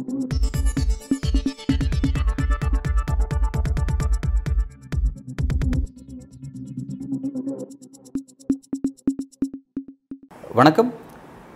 வணக்கம். 0.00 0.12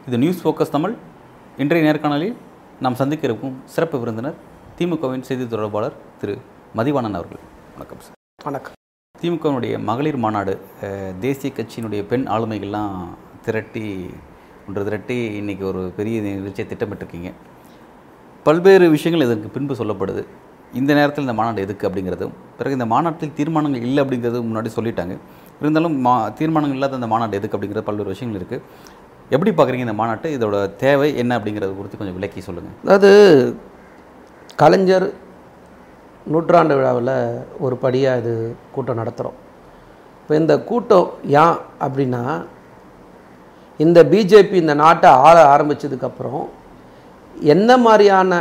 இது 0.06 0.18
news 0.18 0.48
focus 0.48 0.72
Tamil. 0.74 0.94
இன்றைய 1.58 1.84
நேர்காணலில் 1.86 2.34
நாம் 2.80 2.94
சந்திக்க 2.94 3.26
இருக்கும் 3.26 3.56
சிறப்பு 3.64 3.98
விருந்தினர் 3.98 4.36
திமுகவின் 4.78 5.24
செய்தி 5.28 5.48
தொடர்பாளர் 5.48 5.96
திரு 6.20 6.36
மதிவாணன் 6.76 7.18
அவர்கள். 7.20 7.42
வணக்கம் 7.72 8.00
சார். 8.00 8.12
வணக்கம். 8.44 8.76
திமுகவினுடைய 9.22 9.82
மகளிர் 9.90 10.20
மாநாடு 10.26 10.60
தேசிய 11.20 11.52
கட்சியினுடைய 11.56 12.04
பெண் 12.12 12.28
ஆளுமைகள்லாம் 12.36 13.00
திரட்டி 13.48 14.10
ஒன்று 14.68 14.84
திரட்டி 14.84 15.18
இன்றைக்கி 15.40 15.64
ஒரு 15.72 15.92
பெரிய 15.96 16.20
நிகழ்ச்சியை 16.20 16.68
திட்டமிட்டிருக்கீங்க. 16.70 17.32
பல்வேறு 18.46 18.86
விஷயங்கள் 18.94 19.26
இதற்கு 19.26 19.48
பின்பு 19.56 19.74
சொல்லப்படுது. 19.80 20.22
இந்த 20.80 20.90
நேரத்தில் 20.98 21.24
இந்த 21.26 21.34
மாநாடு 21.38 21.64
எதுக்கு 21.66 21.84
அப்படிங்கிறதும் 21.88 22.34
பிறகு 22.58 22.76
இந்த 22.78 22.86
மாநாட்டில் 22.92 23.34
தீர்மானங்கள் 23.38 23.84
இல்லை 23.88 24.00
அப்படிங்கிறது 24.04 24.38
முன்னாடி 24.48 24.70
சொல்லிட்டாங்க. 24.76 25.14
இருந்தாலும் 25.60 25.96
மா 26.06 26.14
தீர்மானங்கள் 26.38 26.78
இல்லாத 26.78 26.98
இந்த 27.00 27.08
மாநாடு 27.12 27.38
எதுக்கு 27.40 27.56
அப்படிங்கிறது 27.56 27.88
பல்வேறு 27.88 28.12
விஷயங்கள் 28.14 28.40
இருக்குது 28.40 28.64
எப்படி 29.34 29.50
பார்க்குறீங்க 29.58 29.86
இந்த 29.86 29.96
மாநாட்டு? 30.00 30.30
இதோட 30.36 30.56
தேவை 30.82 31.08
என்ன 31.22 31.32
அப்படிங்கிறது 31.38 31.76
குறித்து 31.78 32.00
கொஞ்சம் 32.00 32.18
விளக்கி 32.18 32.42
சொல்லுங்கள் 32.48 32.76
அதாவது 32.86 33.12
கலைஞர் 34.62 35.06
நூற்றாண்டு 36.32 36.76
விழாவில் 36.78 37.14
ஒரு 37.64 37.76
படியாக 37.84 38.20
இது 38.22 38.34
கூட்டம் 38.74 39.00
நடத்துகிறோம் 39.00 39.38
இப்போ 40.20 40.34
இந்த 40.42 40.54
கூட்டம் 40.68 41.08
ஏன் 41.44 41.56
அப்படின்னா 41.86 42.22
இந்த 43.80 43.98
பிஜேபி 44.12 44.56
இந்த 44.64 44.74
நாட்டை 44.82 45.10
ஆள 45.26 45.36
ஆரம்பித்ததுக்கப்புறம் 45.54 46.44
என்ன 47.54 47.76
மாதிரியான 47.86 48.40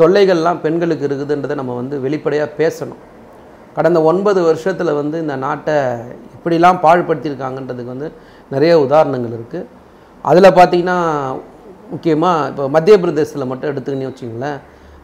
தொல்லைகள்லாம் 0.00 0.62
பெண்களுக்கு 0.64 1.06
இருக்குதுன்றதை 1.08 1.54
நம்ம 1.60 1.74
வந்து 1.80 1.96
வெளிப்படையாக 2.04 2.56
பேசணும். 2.60 3.02
கடந்த 3.76 3.98
ஒன்பது 4.10 4.40
வருஷத்தில் 4.48 4.98
வந்து 5.00 5.16
இந்த 5.24 5.36
நாட்டை 5.44 5.76
இப்படிலாம் 6.36 6.80
பாழ்படுத்தியிருக்காங்கன்றதுக்கு 6.84 7.94
வந்து 7.94 8.08
நிறைய 8.54 8.72
உதாரணங்கள் 8.86 9.36
இருக்குது 9.38 9.68
அதில் 10.30 10.56
பார்த்தீங்கன்னா 10.58 10.98
முக்கியமாக 11.92 12.48
இப்போ 12.50 12.64
மத்திய 12.76 12.96
பிரதேசத்தில் 13.02 13.50
மட்டும் 13.50 13.70
எடுத்துக்கினே 13.72 14.08
வச்சிங்களேன் 14.10 14.58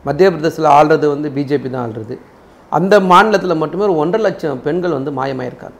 மத்திய 0.07 0.27
பிரதேசத்தில் 0.35 0.75
ஆள்றது 0.77 1.07
வந்து 1.15 1.29
பிஜேபி 1.37 1.71
தான் 1.71 1.85
ஆள்றது. 1.87 2.15
அந்த 2.73 2.95
மாநிலத்தில் 3.13 3.61
மட்டுமே 3.63 3.85
ஒரு 3.89 3.97
ஒன்றரை 4.03 4.23
லட்சம் 4.27 4.61
பெண்கள் 4.67 4.97
வந்து 4.99 5.13
மாயமாயிருக்காங்க. 5.19 5.79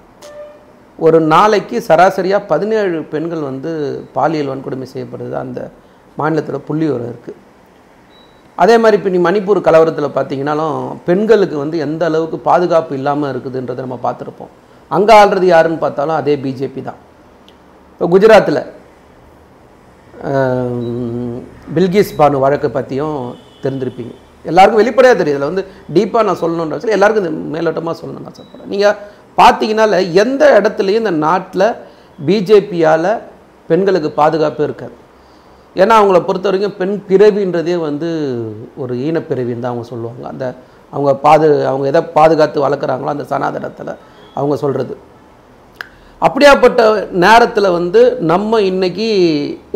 ஒரு 0.99 1.19
நாளைக்கு 1.35 1.77
சராசரியாக 1.89 2.49
பதினேழு 2.53 2.99
பெண்கள் 3.13 3.49
வந்து 3.51 3.71
பாலியல் 4.17 4.51
வன்கொடுமை 4.53 4.87
செய்யப்படுது 4.95 5.37
அந்த 5.45 5.61
மாநிலத்தில் 6.19 6.67
புள்ளியோரம் 6.69 7.11
இருக்குது 7.13 7.39
அதே 8.63 8.75
மாதிரி 8.83 8.97
இப்போ 8.99 9.11
நீ 9.15 9.19
மணிப்பூர் 9.27 9.67
கலவரத்தில் 9.67 10.15
பார்த்தீங்கன்னாலும் 10.17 10.75
பெண்களுக்கு 11.07 11.57
வந்து 11.63 11.77
எந்த 11.87 12.03
அளவுக்கு 12.11 12.39
பாதுகாப்பு 12.49 12.93
இல்லாமல் 12.99 13.31
இருக்குதுன்றதை 13.33 13.81
நம்ம 13.87 13.99
பார்த்துருப்போம். 14.07 14.51
அங்கே 14.97 15.13
ஆள்றது 15.21 15.47
யாருன்னு 15.55 15.85
பார்த்தாலும் 15.85 16.19
அதே 16.21 16.35
பிஜேபி 16.45 16.81
தான். 16.89 17.01
இப்போ 17.93 18.09
குஜராத்தில் 18.15 18.63
பில்கிஸ் 21.77 22.17
பானு 22.19 22.43
வழக்கை 22.45 22.69
பற்றியும் 22.77 23.19
தெரிஞ்சிருப்பீங்க. 23.65 24.13
எல்லாருக்கும் 24.51 24.83
வெளிப்படையாக 24.83 25.17
தெரியும். 25.21 25.39
இதில் 25.39 25.51
வந்து 25.51 25.65
டீப்பாக 25.97 26.27
நான் 26.29 26.41
சொல்லணுன்ற 26.43 26.75
அவசியம் 26.77 26.97
எல்லாருக்கும் 26.99 27.25
இந்த 27.25 27.35
மேலோட்டமாக 27.55 27.97
சொல்லணும்னு 28.01 28.31
ஆசைப்படுறேன் 28.33 28.73
நீங்கள் 28.75 28.97
பார்த்தீங்கனால 29.41 30.01
எந்த 30.23 30.43
இடத்துலையும் 30.59 31.03
இந்த 31.05 31.15
நாட்டில் 31.27 31.67
பிஜேபியால் 32.19 33.13
பெண்களுக்கு 33.71 34.11
பாதுகாப்பு 34.21 34.63
இருக்காது. 34.69 34.95
ஏன்னா 35.77 35.95
அவங்கள 36.01 36.19
பொறுத்த 36.27 36.49
வரைக்கும் 36.49 36.77
பெண் 36.79 36.97
பிறவின்றதே 37.09 37.77
வந்து 37.89 38.09
ஒரு 38.83 38.95
ஈனப்பிறவின்னு 39.07 39.65
தான் 39.65 39.73
அவங்க 39.73 39.87
சொல்லுவாங்க. 39.93 40.23
அந்த 40.33 40.45
அவங்க 40.93 41.11
பாது 41.25 41.49
அவங்க 41.71 41.87
எதை 41.91 42.03
பாதுகாத்து 42.17 42.65
வளர்க்குறாங்களோ 42.67 43.13
அந்த 43.15 43.27
சனாதனத்தில் 43.33 43.93
அவங்க 44.35 44.57
சொல்கிறது 44.63 44.95
அப்படியாப்பட்ட 46.23 46.81
நேரத்தில் 47.25 47.75
வந்து 47.77 48.01
நம்ம 48.33 48.61
இன்றைக்கி 48.71 49.09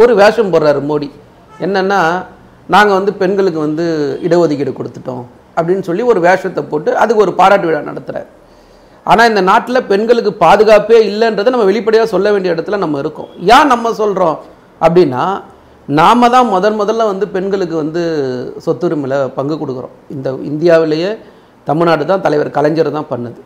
ஒரு 0.03 0.15
வேஷம் 0.23 0.53
போடுறாரு 0.55 0.81
மோடி. 0.91 1.09
என்னென்னா 1.65 2.01
நாங்கள் 2.75 2.99
வந்து 2.99 3.13
பெண்களுக்கு 3.23 3.61
வந்து 3.67 3.85
இடஒதுக்கீடு 4.27 4.73
கொடுத்துட்டோம் 4.79 5.25
அப்படின்னு 5.57 5.87
சொல்லி 5.89 6.03
ஒரு 6.13 6.21
வேஷத்தை 6.27 6.63
போட்டு 6.71 6.91
அதுக்கு 7.03 7.25
ஒரு 7.25 7.33
பாராட்டு 7.41 7.69
விழா 7.69 7.81
நடத்துகிறார் 7.91 8.29
ஆனால் 9.07 9.29
இந்த 9.31 9.43
நாட்டில் 9.49 9.87
பெண்களுக்கு 9.91 10.31
பாதுகாப்பே 10.45 10.99
இல்லைன்றதை 11.11 11.51
நம்ம 11.55 11.67
வெளிப்படையாக 11.71 12.13
சொல்ல 12.13 12.31
வேண்டிய 12.33 12.55
இடத்துல 12.55 12.79
நம்ம 12.85 12.99
இருக்கோம். 13.03 13.31
ஏன் 13.57 13.71
நம்ம 13.73 13.93
சொல்கிறோம் 14.03 14.37
அப்படின்னா 14.81 15.25
நாம 15.89 16.29
தான் 16.35 16.47
முதன் 16.53 16.79
முதல்ல 16.81 17.07
வந்து 17.11 17.27
பெண்களுக்கு 17.35 17.77
வந்து 17.83 18.03
சொத்துரிமையில் 18.65 19.17
பங்கு 19.39 19.55
கொடுக்குறோம். 19.63 19.95
இந்த 20.15 20.29
இந்தியாவிலேயே 20.51 21.11
தமிழ்நாடு 21.67 22.05
தான் 22.11 22.23
தலைவர் 22.27 22.57
கலைஞர் 22.57 22.97
தான் 22.97 23.11
பண்ணுது. 23.11 23.41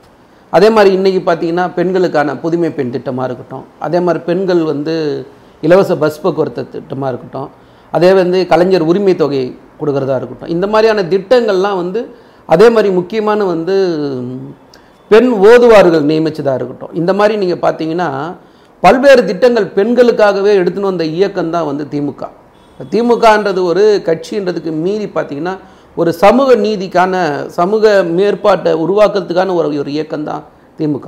அதே 0.52 0.68
மாதிரி 0.74 0.90
இன்றைக்கி 0.98 1.20
பார்த்தீங்கன்னா 1.28 1.64
பெண்களுக்கான 1.78 2.36
புதுமை 2.44 2.70
பெண் 2.76 2.92
திட்டமாக 2.94 3.26
இருக்கட்டும் 3.28 3.64
அதே 3.86 3.98
மாதிரி 4.06 4.20
பெண்கள் 4.28 4.62
வந்து 4.72 4.94
இலவச 5.66 5.92
பஸ் 6.02 6.22
போக்குவரத்து 6.22 6.62
திட்டமாக 6.74 7.10
இருக்கட்டும் 7.12 7.50
அதே 7.92 8.10
வந்து 8.20 8.38
கலைஞர் 8.52 8.88
உரிமை 8.90 9.14
தொகை 9.22 9.42
கொடுக்கறதா 9.80 10.16
இருக்கட்டும் 10.20 10.52
இந்த 10.54 10.66
மாதிரியான 10.72 11.04
திட்டங்கள்லாம் 11.12 11.78
வந்து 11.82 12.00
அதே 12.48 12.66
மாதிரி 12.74 12.88
முக்கியமான 12.98 13.44
வந்து 13.54 13.76
பெண் 15.10 15.30
ஓதுவார்கள் 15.50 16.08
நியமிச்சதாக 16.10 16.58
இருக்கட்டும் 16.58 16.94
இந்த 17.00 17.12
மாதிரி 17.18 17.34
நீங்கள் 17.42 17.62
பார்த்தீங்கன்னா 17.64 18.08
பல்வேறு 18.82 19.22
திட்டங்கள் 19.28 19.66
பெண்களுக்காகவே 19.76 20.52
எடுத்துன்னு 20.60 20.90
வந்த 20.90 21.04
இயக்கம் 21.18 21.54
தான் 21.54 21.68
வந்து 21.70 21.84
திமுக. 21.92 22.24
திமுகன்றது 22.92 23.60
ஒரு 23.70 23.84
கட்சின்றதுக்கு 24.08 24.72
மீறி 24.84 25.06
பார்த்தீங்கன்னா 25.16 25.54
ஒரு 26.00 26.10
சமூக 26.22 26.50
நீதிக்கான 26.64 27.14
சமூக 27.56 27.92
மேற்பாட்டை 28.18 28.72
உருவாக்குறதுக்கான 28.82 29.54
ஒரு 29.60 29.68
ஒரு 29.84 29.90
இயக்கம் 29.96 30.28
தான் 30.30 30.44
திமுக. 30.78 31.06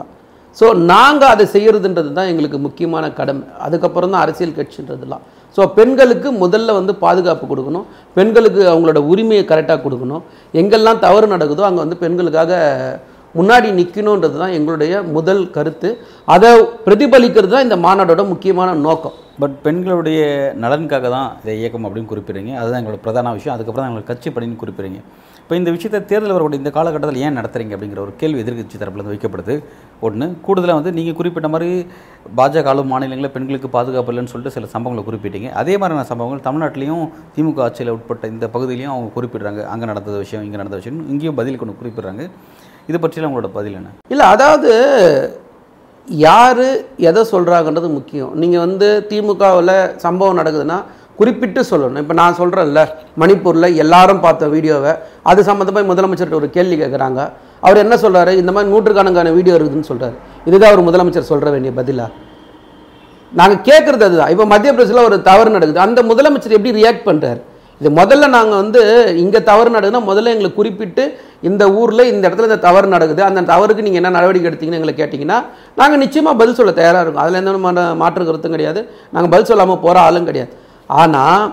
ஸோ 0.59 0.67
நாங்கள் 0.93 1.33
அதை 1.35 1.45
செய்கிறதுன்றது 1.53 2.11
தான் 2.17 2.31
எங்களுக்கு 2.31 2.59
முக்கியமான 2.65 3.05
கடமை. 3.19 3.45
அதுக்கப்புறம் 3.67 4.13
தான் 4.15 4.23
அரசியல் 4.25 4.57
கட்சின்றதுலாம். 4.59 5.23
ஸோ 5.57 5.63
பெண்களுக்கு 5.77 6.29
முதல்ல 6.43 6.75
வந்து 6.79 6.93
பாதுகாப்பு 7.05 7.45
கொடுக்கணும். 7.53 7.87
பெண்களுக்கு 8.17 8.63
அவங்களோட 8.73 9.01
உரிமையை 9.13 9.45
கரெக்டாக 9.53 9.81
கொடுக்கணும். 9.85 10.23
எங்கெல்லாம் 10.61 11.01
தவறு 11.07 11.29
நடக்குதோ 11.35 11.69
அங்கே 11.69 11.83
வந்து 11.85 12.01
பெண்களுக்காக 12.03 12.53
முன்னாடி 13.39 13.69
நிற்கணுன்றது 13.79 14.37
தான் 14.43 14.55
எங்களுடைய 14.59 15.03
முதல் 15.17 15.43
கருத்து. 15.57 15.91
அதை 16.35 16.51
பிரதிபலிக்கிறது 16.87 17.55
தான் 17.55 17.67
இந்த 17.69 17.79
மாநாடோட 17.87 18.23
முக்கியமான 18.33 18.71
நோக்கம். 18.87 19.17
பட் 19.43 19.55
பெண்களுடைய 19.67 20.21
நலனுக்காக 20.63 21.09
தான் 21.17 21.29
இதை 21.43 21.53
இயக்கம் 21.61 21.85
அப்படின்னு 21.87 22.11
குறிப்பிடுறீங்க. 22.13 22.53
அதுதான் 22.61 22.81
எங்களோட 22.81 23.01
பிரதான 23.05 23.33
விஷயம். 23.37 23.55
அதுக்கப்புறம் 23.57 23.85
தான் 23.85 23.93
எங்களுக்கு 23.93 24.13
கட்சி 24.13 24.31
பணின்னு 24.37 24.63
குறிப்பிடுறீங்க. 24.63 25.01
இப்போ 25.43 25.55
இந்த 25.61 25.71
விஷயத்தை 25.77 26.01
தேர்தல் 26.11 26.35
வரக்கூடிய 26.35 26.63
இந்த 26.63 26.71
காலகட்டத்தில் 26.75 27.23
ஏன் 27.27 27.39
நடத்துறீங்க 27.39 27.73
அப்படிங்கிற 27.77 28.01
ஒரு 28.05 28.13
கேள்வி 28.21 28.43
எதிர்க்கட்சி 28.43 28.77
தரப்புலேருந்து 28.83 29.15
வைக்கப்படுது. 29.15 29.55
ஒன்று 30.07 30.27
கூடுதலாக 30.47 30.79
வந்து 30.81 30.93
நீங்கள் 30.99 31.17
குறிப்பிட்ட 31.21 31.49
மாதிரி 31.55 31.71
பாஜக 32.39 32.71
ஆளும் 32.73 32.91
மாநிலங்களில் 32.93 33.35
பெண்களுக்கு 33.37 33.69
பாதுகாப்பு 33.77 34.13
இல்லைன்னு 34.13 34.33
சொல்லிட்டு 34.33 34.57
சில 34.57 34.69
சம்பவங்களை 34.75 35.05
குறிப்பிட்டீங்க. 35.09 35.51
அதே 35.63 35.75
மாதிரியான 35.83 36.07
சம்பவங்கள் 36.13 36.47
தமிழ்நாட்டிலையும் 36.49 37.05
திமுக 37.37 37.65
ஆட்சியில் 37.67 37.95
உட்பட்ட 37.97 38.29
இந்த 38.35 38.49
பகுதியிலையும் 38.57 38.95
அவங்க 38.95 39.11
குறிப்பிடுறாங்க. 39.19 39.63
அங்கே 39.75 39.89
நடந்த 39.93 40.19
விஷயம் 40.25 40.45
இங்கே 40.49 40.61
நடந்த 40.63 40.79
விஷயம் 40.83 41.01
இங்கேயும் 41.15 41.41
பதில் 41.41 41.61
கொண்டு 41.63 41.81
குறிப்பிடுறாங்க. 41.81 42.25
இது 42.91 42.99
பற்றியெல்லாம் 43.03 43.33
உங்களோட 43.33 43.51
பதில் 43.59 43.79
என்ன? 43.81 43.91
இல்லை 44.13 44.27
அதாவது 44.35 44.71
யார் 46.27 46.65
எதை 47.09 47.23
சொல்கிறாங்கன்றது 47.35 47.89
முக்கியம். 47.99 48.33
நீங்கள் 48.43 48.65
வந்து 48.67 48.89
திமுகவில் 49.11 49.77
சம்பவம் 50.05 50.41
நடக்குதுன்னா 50.41 50.79
குறிப்பிட்டு 51.21 51.61
சொல்லணும். 51.71 52.03
இப்போ 52.03 52.15
நான் 52.21 52.39
சொல்கிறேன்ல 52.39 52.83
மணிப்பூரில் 53.23 53.77
எல்லாரும் 53.83 54.23
பார்த்த 54.25 54.45
வீடியோவை 54.55 54.93
அது 55.31 55.41
சம்மந்தமாக 55.49 55.89
முதலமைச்சர்கிட்ட 55.91 56.41
ஒரு 56.43 56.49
கேள்வி 56.57 56.77
கேட்குறாங்க 56.83 57.21
அவர் 57.67 57.83
என்ன 57.85 57.95
சொல்கிறாரு 58.05 58.33
இந்த 58.41 58.51
மாதிரி 58.57 58.73
நூற்றுக்கணக்கான 58.73 59.33
வீடியோ 59.39 59.55
இருக்குதுன்னு 59.59 59.91
சொல்கிறார் 59.91 60.17
இதுதான் 60.49 60.71
அவர் 60.73 60.87
முதலமைச்சர் 60.89 61.31
சொல்கிற 61.33 61.51
வேண்டிய 61.55 61.73
பதிலாக 61.79 62.11
நாங்கள் 63.33 63.63
கேட்குறது 63.69 64.05
அதுதான். 64.09 64.31
இப்போ 64.35 64.45
மத்திய 64.53 64.71
பிரதேசத்தில் 64.75 65.09
ஒரு 65.09 65.17
தவறு 65.29 65.51
நடக்குது. 65.57 65.85
அந்த 65.87 66.01
முதலமைச்சர் 66.11 66.57
எப்படி 66.59 66.73
ரியாக்ட் 66.81 67.07
பண்ணுறாரு 67.09 67.41
இது 67.81 67.91
முதல்ல 67.99 68.25
நாங்கள் 68.37 68.61
வந்து 68.63 68.81
இங்கே 69.23 69.41
தவறு 69.51 69.69
நடக்குதுன்னா 69.75 70.09
முதல்ல 70.09 70.33
எங்களை 70.35 70.51
குறிப்பிட்டு 70.59 71.05
இந்த 71.49 71.65
ஊரில் 71.81 72.03
இந்த 72.13 72.23
இடத்துல 72.29 72.49
இந்த 72.51 72.59
தவறு 72.67 72.87
நடக்குது. 72.95 73.23
அந்த 73.29 73.45
தவறுக்கு 73.53 73.85
நீங்கள் 73.87 74.01
என்ன 74.01 74.11
நடவடிக்கை 74.17 74.49
எடுத்தீங்கன்னு 74.51 74.81
எங்களை 74.81 74.95
கேட்டிங்கன்னா 74.99 75.39
நாங்கள் 75.81 76.03
நிச்சயமாக 76.05 76.39
பதில் 76.41 76.59
சொல்ல 76.59 76.73
தயாராக 76.81 77.05
இருக்கும். 77.05 77.23
அதில் 77.25 77.39
எந்த 77.41 77.85
மாற்று 78.03 78.27
கருத்தும் 78.29 78.55
கிடையாது. 78.57 78.81
நாங்கள் 79.15 79.33
பதில் 79.35 79.51
சொல்லாமல் 79.51 79.81
போகிற 79.85 80.01
ஆளும் 80.09 80.29
கிடையாது. 80.31 80.53
ஆனால் 81.03 81.45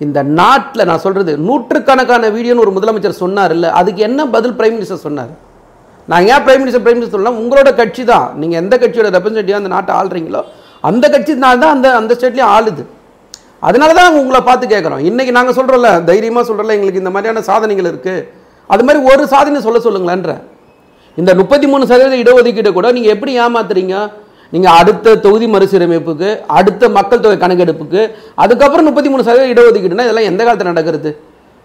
இந்த 0.00 0.20
நாட்டில் 0.40 0.88
நான் 0.90 1.02
சொல்கிறது 1.04 1.32
நூற்றுக்கணக்கான 1.48 2.30
வீடியோன்னு 2.36 2.64
ஒரு 2.66 2.72
முதலமைச்சர் 2.76 3.22
சொன்னார் 3.24 3.52
இல்லை 3.56 3.68
அதுக்கு 3.80 4.00
என்ன 4.08 4.26
பதில் 4.34 4.56
பிரைம் 4.58 4.76
மினிஸ்டர் 4.76 5.04
சொன்னார்? 5.06 5.32
நான் 6.10 6.26
ஏன் 6.32 6.44
பிரைம் 6.46 6.60
மினிஸ்டர் 6.62 6.84
பிரைம் 6.84 6.98
மினிஸ்டர் 6.98 7.16
சொல்லலாம் 7.18 7.38
உங்களோட 7.42 7.70
கட்சி 7.80 8.02
தான். 8.12 8.26
நீங்கள் 8.40 8.60
எந்த 8.62 8.74
கட்சியோட 8.82 9.10
ரெப்ரஸன்டேட்டிவாக 9.16 9.62
அந்த 9.62 9.72
நாட்டை 9.76 9.94
ஆள்றீங்களோ 10.00 10.42
அந்த 10.90 11.04
கட்சி 11.14 11.32
தான் 11.44 11.74
அந்த 11.76 11.88
அந்த 12.00 12.12
ஸ்டேட்லேயும் 12.18 12.52
ஆளுது. 12.56 12.84
அதனால 13.68 13.90
தான் 13.98 14.18
உங்களை 14.20 14.40
பார்த்து 14.48 14.72
கேட்குறோம் 14.72 15.02
இன்றைக்கி 15.08 15.32
நாங்கள் 15.36 15.56
சொல்கிறோம்ல 15.58 15.90
தைரியமாக 16.08 16.44
சொல்கிறோம்ல 16.48 16.74
எங்களுக்கு 16.76 17.02
இந்த 17.02 17.12
மாதிரியான 17.14 17.42
சாதனைகள் 17.50 17.88
இருக்குது 17.92 18.24
அது 18.72 18.82
மாதிரி 18.86 19.00
ஒரு 19.10 19.22
சாதனை 19.32 19.60
சொல்ல 19.66 19.78
சொல்லுங்களேன்ற. 19.86 20.32
இந்த 21.20 21.30
முப்பத்தி 21.40 21.66
மூணு 21.72 21.84
சதவீத 21.90 22.16
இடஒதுக்கீடு 22.22 22.70
கூட 22.76 22.88
நீங்கள் 22.96 23.14
எப்படி 23.14 23.32
ஏமாத்துறீங்க? 23.44 23.94
நீங்கள் 24.54 24.74
அடுத்த 24.80 25.14
தொகுதி 25.24 25.46
மறுசீரமைப்புக்கு 25.54 26.28
அடுத்த 26.58 26.88
மக்கள் 26.96 27.22
தொகை 27.24 27.36
கணக்கெடுப்புக்கு 27.44 28.02
அதுக்கப்புறம் 28.42 28.86
முப்பத்தி 28.88 29.10
மூணு 29.12 29.26
சதவீத 29.28 29.52
இடஒதுக்கீடுனா 29.54 30.06
இதெல்லாம் 30.08 30.28
எந்த 30.30 30.40
காலத்தில் 30.46 30.72
நடக்கிறது? 30.72 31.10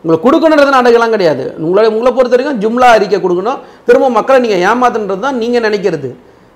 உங்களுக்கு 0.04 0.26
கொடுக்கணுன்றது 0.28 0.76
நாடகம்லாம் 0.78 1.16
கிடையாது. 1.16 1.46
உங்களை 1.66 1.88
உங்களை 1.94 2.12
பொறுத்த 2.18 2.36
வரைக்கும் 2.36 2.60
ஜும்லா 2.64 2.90
அறிக்கை 2.98 3.20
கொடுக்கணும். 3.26 3.60
திரும்ப 3.88 4.10
மக்களை 4.18 4.40
நீங்கள் 4.46 4.64
ஏமாத்துன்றது 4.70 5.24
தான் 5.28 5.40
நீங்கள் 5.44 5.66
நினைக்கிறது. 5.68 6.12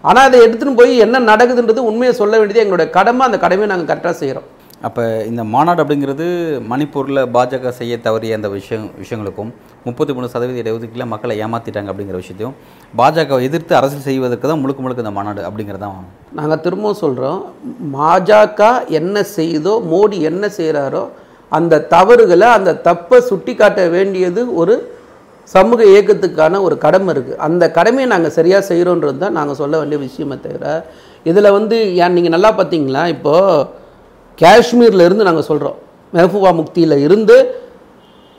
ஆனால் 0.09 0.25
அதை 0.29 0.37
எடுத்துன்னு 0.45 0.79
போய் 0.81 0.93
என்ன 1.05 1.25
நடக்குதுன்றது 1.31 1.81
உண்மையை 1.89 2.13
சொல்ல 2.21 2.33
வேண்டியது 2.39 2.63
எங்களுடைய 2.65 2.87
கடமை. 2.97 3.23
அந்த 3.29 3.39
கடமையை 3.45 3.69
நாங்கள் 3.73 3.89
கரெக்டாக 3.91 4.15
செய்கிறோம் 4.21 4.47
அப்போ 4.83 5.03
இந்த 5.27 5.41
மாநாடு 5.51 5.79
அப்படிங்கிறது 5.81 6.25
மணிப்பூரில் 6.71 7.19
பாஜக 7.33 7.69
செய்ய 7.77 7.93
தவறிய 7.97 8.37
அந்த 8.37 8.47
விஷயம் 8.53 8.87
விஷயங்களுக்கும் 8.97 9.51
முப்பத்தி 9.85 10.13
மூணு 10.13 10.27
சதவீத 10.27 10.57
இடஒதுக்கீட்டில் 10.63 11.11
மக்களை 11.11 11.35
ஏமாற்றிட்டாங்க 11.39 11.91
அப்படிங்கிற 11.91 12.17
விஷயத்தையும் 12.17 12.55
பாஜகவை 12.93 13.43
எதிர்த்து 13.43 13.73
அரசியல் 13.73 14.07
செய்வதற்கு 14.07 14.47
தான் 14.47 14.61
முழுக்க 14.61 14.81
முழுக்க 14.81 15.05
இந்த 15.05 15.13
மாநாடு 15.13 15.41
அப்படிங்கிறது 15.41 15.83
தான் 15.83 16.09
நாங்கள் 16.39 16.61
திரும்பவும் 16.65 17.01
சொல்கிறோம் 17.03 17.39
பாஜக 17.93 18.61
என்ன 18.99 19.23
செய்தோ 19.31 19.75
மோடி 19.91 20.19
என்ன 20.23 20.49
செய்கிறாரோ 20.57 21.03
அந்த 21.51 21.81
தவறுகளை 21.87 22.49
அந்த 22.53 22.73
தப்பை 22.87 23.19
சுட்டி 23.21 23.55
காட்ட 23.55 23.81
வேண்டியது 23.89 24.43
ஒரு 24.55 24.75
சமூக 25.47 25.79
இயக்கத்துக்கான 25.85 26.59
ஒரு 26.61 26.75
கடமை 26.77 27.09
இருக்குது 27.13 27.39
அந்த 27.41 27.63
கடமையை 27.71 28.07
நாங்கள் 28.07 28.35
சரியாக 28.35 28.63
செய்கிறோன்றது 28.69 29.17
தான் 29.17 29.37
நாங்கள் 29.39 29.59
சொல்ல 29.61 29.77
வேண்டிய 29.77 29.99
விஷயமே 29.99 30.37
தவிர 30.39 30.65
இதில் 31.25 31.49
வந்து 31.51 31.77
ஏன் 31.97 32.13
நீங்கள் 32.13 32.35
நல்லா 32.35 32.51
பார்த்தீங்களா 32.53 33.03
இப்போது 33.07 33.81
காஷ்மீரில் 34.41 35.05
இருந்து 35.07 35.23
நாங்கள் 35.23 35.47
சொல்கிறோம் 35.49 35.77
மெஹபூபா 36.13 36.49
முக்தியில் 36.59 36.97
இருந்து 36.97 37.35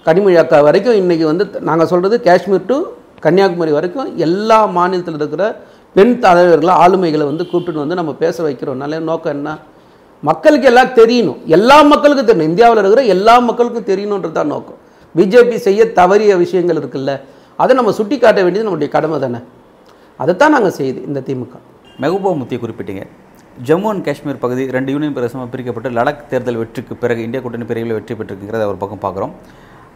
கனிமொழியாக்கா 0.07 0.63
வரைக்கும் 0.63 0.95
இன்றைக்கி 0.95 1.23
வந்து 1.23 1.45
நாங்கள் 1.61 1.87
சொல்கிறது 1.87 2.21
காஷ்மீர் 2.21 2.67
டு 2.71 2.77
கன்னியாகுமரி 3.21 3.73
வரைக்கும் 3.73 4.17
எல்லா 4.17 4.67
மாநிலத்தில் 4.77 5.15
இருக்கிற 5.15 5.45
பெண் 5.95 6.19
தலைவர்களை 6.19 6.75
ஆளுமைகளை 6.75 7.25
வந்து 7.25 7.45
கூப்பிட்டுன்னு 7.53 7.85
வந்து 7.85 7.95
நம்ம 7.95 8.13
பேச 8.13 8.37
வைக்கிறோம்னால 8.49 8.99
நோக்கம் 9.01 9.33
என்ன? 9.33 9.59
மக்களுக்கு 10.23 10.67
எல்லாம் 10.67 10.87
தெரியணும். 10.87 11.39
எல்லா 11.47 11.83
மக்களுக்கும் 11.83 12.29
தெரியணும். 12.29 12.51
இந்தியாவில் 12.53 12.79
இருக்கிற 12.79 13.03
எல்லா 13.05 13.39
மக்களுக்கும் 13.39 13.89
தெரியணுன்றது 13.91 14.33
தான் 14.33 14.47
நோக்கம். 14.47 14.79
பிஜேபி 15.17 15.55
செய்ய 15.55 15.93
தவறிய 15.93 16.37
விஷயங்கள் 16.37 16.77
இருக்குல்ல 16.77 17.21
அதை 17.57 17.77
நம்ம 17.77 17.93
சுட்டி 17.93 18.19
காட்ட 18.19 18.43
வேண்டியது 18.43 18.69
நம்முடைய 18.69 18.93
கடமை 18.93 19.21
தானே. 19.21 19.39
அதைத்தான் 20.17 20.51
நாங்கள் 20.51 20.77
செய்யுது 20.79 21.07
இந்த 21.07 21.21
திமுக. 21.21 21.55
மெஹபூபா 22.01 22.33
முத்தியை 22.41 22.61
குறிப்பிட்டீங்க. 22.63 23.05
ஜம்மு 23.67 23.89
அண்ட் 23.91 24.05
காஷ்மீர் 24.07 24.41
பகுதி 24.45 24.63
ரெண்டு 24.77 24.93
யூனியன் 24.93 25.13
பிரதேசமாக 25.17 25.49
பிரிக்கப்பட்டு 25.51 25.91
லடாக் 25.97 26.23
தேர்தல் 26.31 26.57
வெற்றிக்கு 26.61 26.95
பிறகு 27.03 27.21
இந்தியா 27.27 27.41
கூட்டணி 27.43 27.67
பிரிவில் 27.69 27.95
வெற்றி 27.97 28.15
பெற்றிருக்கிறத 28.21 28.65
ஒரு 28.71 28.79
பக்கம் 28.81 29.03
பார்க்குறோம். 29.05 29.33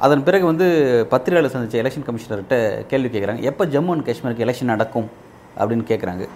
அதன் 0.06 0.22
பிறகு 0.26 0.44
வந்து 0.50 0.66
பத்திரிகையாளர் 1.12 1.52
சந்திச்ச 1.54 1.78
எலெக்ஷன் 1.82 2.04
கமிஷனர்கிட்ட 2.08 2.56
கேள்வி 2.90 3.08
கேட்குறாங்க. 3.14 3.42
எப்போ 3.50 3.64
ஜம்மு 3.72 3.90
அண்ட் 3.94 4.04
காஷ்மீருக்கு 4.08 4.44
எலெக்ஷன் 4.46 4.70
நடக்கும் 4.74 5.08
அப்படின்னு 5.60 5.86
கேட்குறாங்க. 5.90 6.26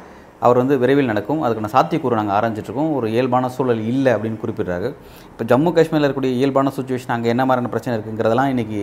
அவர் 0.47 0.61
வந்து 0.63 0.77
விரைவில் 0.83 1.11
நடக்கும். 1.13 1.43
அதுக்கான 1.47 1.71
சாத்தியக்கூறு 1.77 2.19
நாங்கள் 2.21 2.37
ஆரம்பிச்சிட்ருக்கோம் 2.39 2.91
ஒரு 2.97 3.09
இயல்பான 3.15 3.51
சூழல் 3.57 3.85
இல்லை 3.93 4.11
அப்படின்னு 4.17 4.43
குறிப்பிட்றாரு. 4.45 4.91
இப்போ 5.33 5.47
ஜம்மு 5.53 5.73
காஷ்மீரில் 5.77 6.07
இருக்கக்கூடிய 6.07 6.35
இயல்பான 6.41 6.73
சுச்சுவேஷன் 6.79 7.15
அங்கே 7.19 7.31
என்ன 7.35 7.45
மாதிரியான 7.51 7.73
பிரச்சனை 7.75 7.95
இருக்குங்கிறதெல்லாம் 7.99 8.53
இன்றைக்கி 8.55 8.83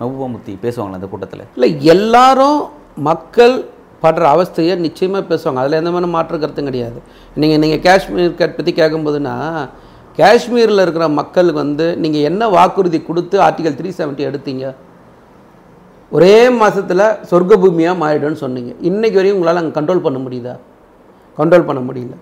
மெஹபூபா 0.00 0.56
பேசுவாங்களே 0.66 0.98
அந்த 1.00 1.10
கூட்டத்தில். 1.14 1.46
இல்லை 1.58 1.70
எல்லாரும் 1.94 2.60
மக்கள் 3.10 3.56
படுற 4.02 4.24
அவஸ்தையை 4.34 4.74
நிச்சயமாக 4.86 5.22
பேசுவாங்க. 5.30 5.60
அதில் 5.62 5.78
எந்த 5.80 5.90
மாதிரி 5.94 6.08
மாற்று 6.14 6.40
கருத்தும் 6.42 6.68
கிடையாது. 6.70 6.98
நீங்கள் 7.42 7.60
நீங்கள் 7.64 7.82
காஷ்மீர் 7.86 8.40
கட் 8.40 8.56
பற்றி 8.58 8.72
கேட்கும்போதுன்னா 8.80 9.34
காஷ்மீரில் 10.18 10.82
இருக்கிற 10.84 11.06
மக்களுக்கு 11.20 11.60
வந்து 11.64 11.86
நீங்கள் 12.02 12.26
என்ன 12.30 12.42
வாக்குறுதி 12.56 12.98
கொடுத்து 13.08 13.36
ஆர்டிகல் 13.46 13.78
த்ரீ 13.78 13.90
செவன்ட்டி 13.98 14.26
எடுத்தீங்க? 14.28 14.66
ஒரே 16.16 16.36
மாதத்தில் 16.60 17.04
சொர்க்க 17.30 17.54
பூமியாக 17.62 18.00
மாறிடும்னு 18.02 18.40
சொன்னீங்க. 18.44 18.72
இன்றைக்கு 18.88 19.18
வரையும் 19.18 19.36
உங்களால் 19.38 19.60
அங்கே 19.62 19.74
கண்ட்ரோல் 19.78 20.04
பண்ண 20.06 20.18
முடியுதா? 20.26 20.54
கண்ட்ரோல் 21.38 21.66
பண்ண 21.68 21.80
முடியல. 21.88 22.14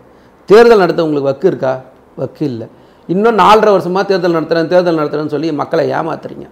தேர்தல் 0.51 0.83
நடத்த 0.85 1.05
உங்களுக்கு 1.07 1.31
வக்கு 1.31 1.47
இருக்கா? 1.53 1.73
வக்கு 2.21 2.45
இல்லை. 2.53 2.67
இன்னும் 3.09 3.39
நாலரை 3.43 3.71
வருஷமாக 3.77 4.05
தேர்தல் 4.11 4.37
நடத்துகிறேன் 4.37 4.73
தேர்தல் 4.73 4.99
நடத்துகிறேன்னு 5.01 5.35
சொல்லி 5.37 5.49
மக்களை 5.61 5.85
ஏமாத்துறீங்க. 5.99 6.47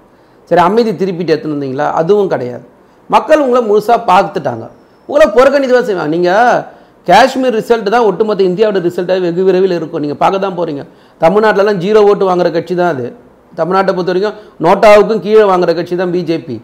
சரி 0.51 0.63
அமைதி 0.69 0.93
திருப்பிட்டு 1.01 1.33
எடுத்துன்னு 1.35 1.57
வந்தீங்களா? 1.57 1.87
அதுவும் 2.01 2.31
கிடையாது. 2.35 2.65
மக்கள் 3.15 3.43
உங்களை 3.45 3.63
முழுசாக 3.71 3.99
பார்த்துட்டாங்க. 4.11 4.67
உங்களை 5.13 5.27
புறக்கணித்து 5.37 5.75
தான் 5.79 5.89
செய்வாங்க. 5.89 6.13
நீங்கள் 6.17 6.59
காஷ்மீர் 7.11 7.57
ரிசல்ட் 7.61 7.89
தான் 7.95 8.07
ஒட்டுமொத்த 8.09 8.43
இந்தியாவோட 8.51 8.81
ரிசல்ட்டாக 8.89 9.21
வெகு 9.27 9.43
விரைவில் 9.47 9.75
இருக்கும். 9.79 10.03
நீங்கள் 10.05 10.21
பார்க்க 10.23 10.45
தான் 10.45 10.59
போகிறீங்க 10.59 10.83
தமிழ்நாட்டிலலாம் 11.21 11.81
ஜீரோ 11.85 12.01
ஓட்டு 12.11 12.25
வாங்குற 12.29 12.51
கட்சி 12.57 12.75
தான் 12.81 12.93
அது. 12.95 13.07
தமிழ்நாட்டை 13.59 13.93
பொறுத்த 13.97 14.13
வரைக்கும் 14.13 14.37
நோட்டாவுக்கும் 14.65 15.21
கீழே 15.25 15.47
வாங்குற 15.51 15.71
கட்சி 15.79 15.97
தான் 16.03 16.13
பிஜேபி 16.15 16.57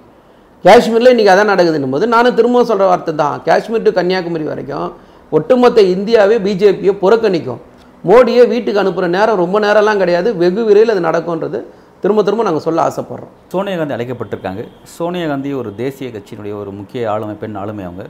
காஷ்மீரில் 0.65 1.13
இன்றைக்கி 1.15 1.33
அதான் 1.33 1.51
நடக்குதுன்னும் 1.53 1.95
போது 1.95 2.05
நானும் 2.15 2.37
திரும்பவும் 2.39 2.69
சொல்கிற 2.71 2.87
வார்த்தை 2.91 3.13
தான். 3.23 3.35
காஷ்மீர் 3.49 3.85
டு 3.87 3.91
கன்னியாகுமரி 3.99 4.47
வரைக்கும் 4.53 4.89
ஒட்டுமொத்த 5.33 5.81
இந்தியாவே 5.95 6.37
பிஜேபியை 6.47 6.95
புறக்கணிக்கும் 7.03 7.61
மோடியை 8.09 8.45
வீட்டுக்கு 8.53 8.81
அனுப்புகிற 8.83 9.09
நேரம் 9.17 9.39
ரொம்ப 9.43 9.57
நேரம்லாம் 9.67 10.01
கிடையாது. 10.03 10.29
வெகு 10.43 10.63
விரைவில் 10.69 10.95
அது 10.95 11.03
நடக்கும்ன்றது 11.09 11.61
திரும்ப 12.03 12.23
திரும்ப 12.27 12.43
நாங்கள் 12.49 12.65
சொல்ல 12.67 12.81
ஆசைப்பட்றோம். 12.89 13.33
சோனியா 13.53 13.77
காந்தி 13.79 13.95
அழைக்கப்பட்டிருக்காங்க. 13.97 14.63
சோனியா 14.97 15.27
காந்தி 15.33 15.53
ஒரு 15.61 15.71
தேசிய 15.83 16.09
கட்சியினுடைய 16.17 16.55
ஒரு 16.63 16.73
முக்கிய 16.81 17.11
ஆளுமை 17.15 17.37
பெண் 17.43 17.61
ஆளுமை 17.63 17.85
அவங்க. 17.89 18.05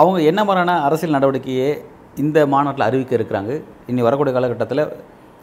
அவங்க 0.00 0.18
என்ன 0.30 0.40
மாதிரியான 0.46 0.76
அரசியல் 0.86 1.16
நடவடிக்கையை 1.16 1.68
இந்த 2.22 2.38
மாநாட்டில் 2.52 2.86
அறிவிக்க 2.86 3.12
இருக்கிறாங்க? 3.18 3.52
இனி 3.90 4.00
வரக்கூடிய 4.06 4.32
காலகட்டத்தில் 4.36 4.82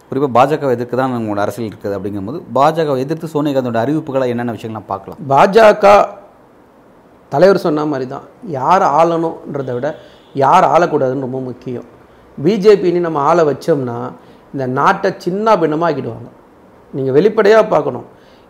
குறிப்பாக 0.10 0.32
பாஜகவை 0.38 0.72
எதிர்க்கு 0.76 0.98
தான் 1.00 1.16
உங்களோட 1.18 1.42
அரசியல் 1.46 1.70
இருக்குது 1.72 1.96
அப்படிங்கும்போது 1.98 2.40
பாஜகவை 2.58 3.00
எதிர்த்து 3.06 3.28
சோனியா 3.34 3.54
காந்தியோட 3.56 3.80
அறிவிப்புகளை 3.86 4.28
என்னென்ன 4.34 4.54
விஷயங்கள்லாம் 4.56 4.92
பார்க்கலாம்? 4.94 5.20
பாஜக 5.32 5.86
தலைவர் 7.34 7.64
சொன்ன 7.66 7.86
மாதிரி 7.92 8.06
தான் 8.14 8.26
யார் 8.58 8.86
ஆளணுன்றதை 9.00 9.74
விட 9.78 9.90
யார் 10.44 10.66
ஆளக்கூடாதுன்னு 10.74 11.26
ரொம்ப 11.28 11.40
முக்கியம். 11.50 11.88
பிஜேபின்னு 12.38 13.06
நம்ம 13.08 13.22
ஆள 13.30 13.44
வச்சோம்னா 13.52 13.98
இந்த 14.54 14.66
நாட்டை 14.80 15.10
சின்ன 15.26 15.56
பின்னமாக்கிடுவாங்க. 15.62 16.30
நீங்கள் 16.98 17.16
வெளிப்படையாக 17.18 17.66
பார்க்கணும். 17.74 18.08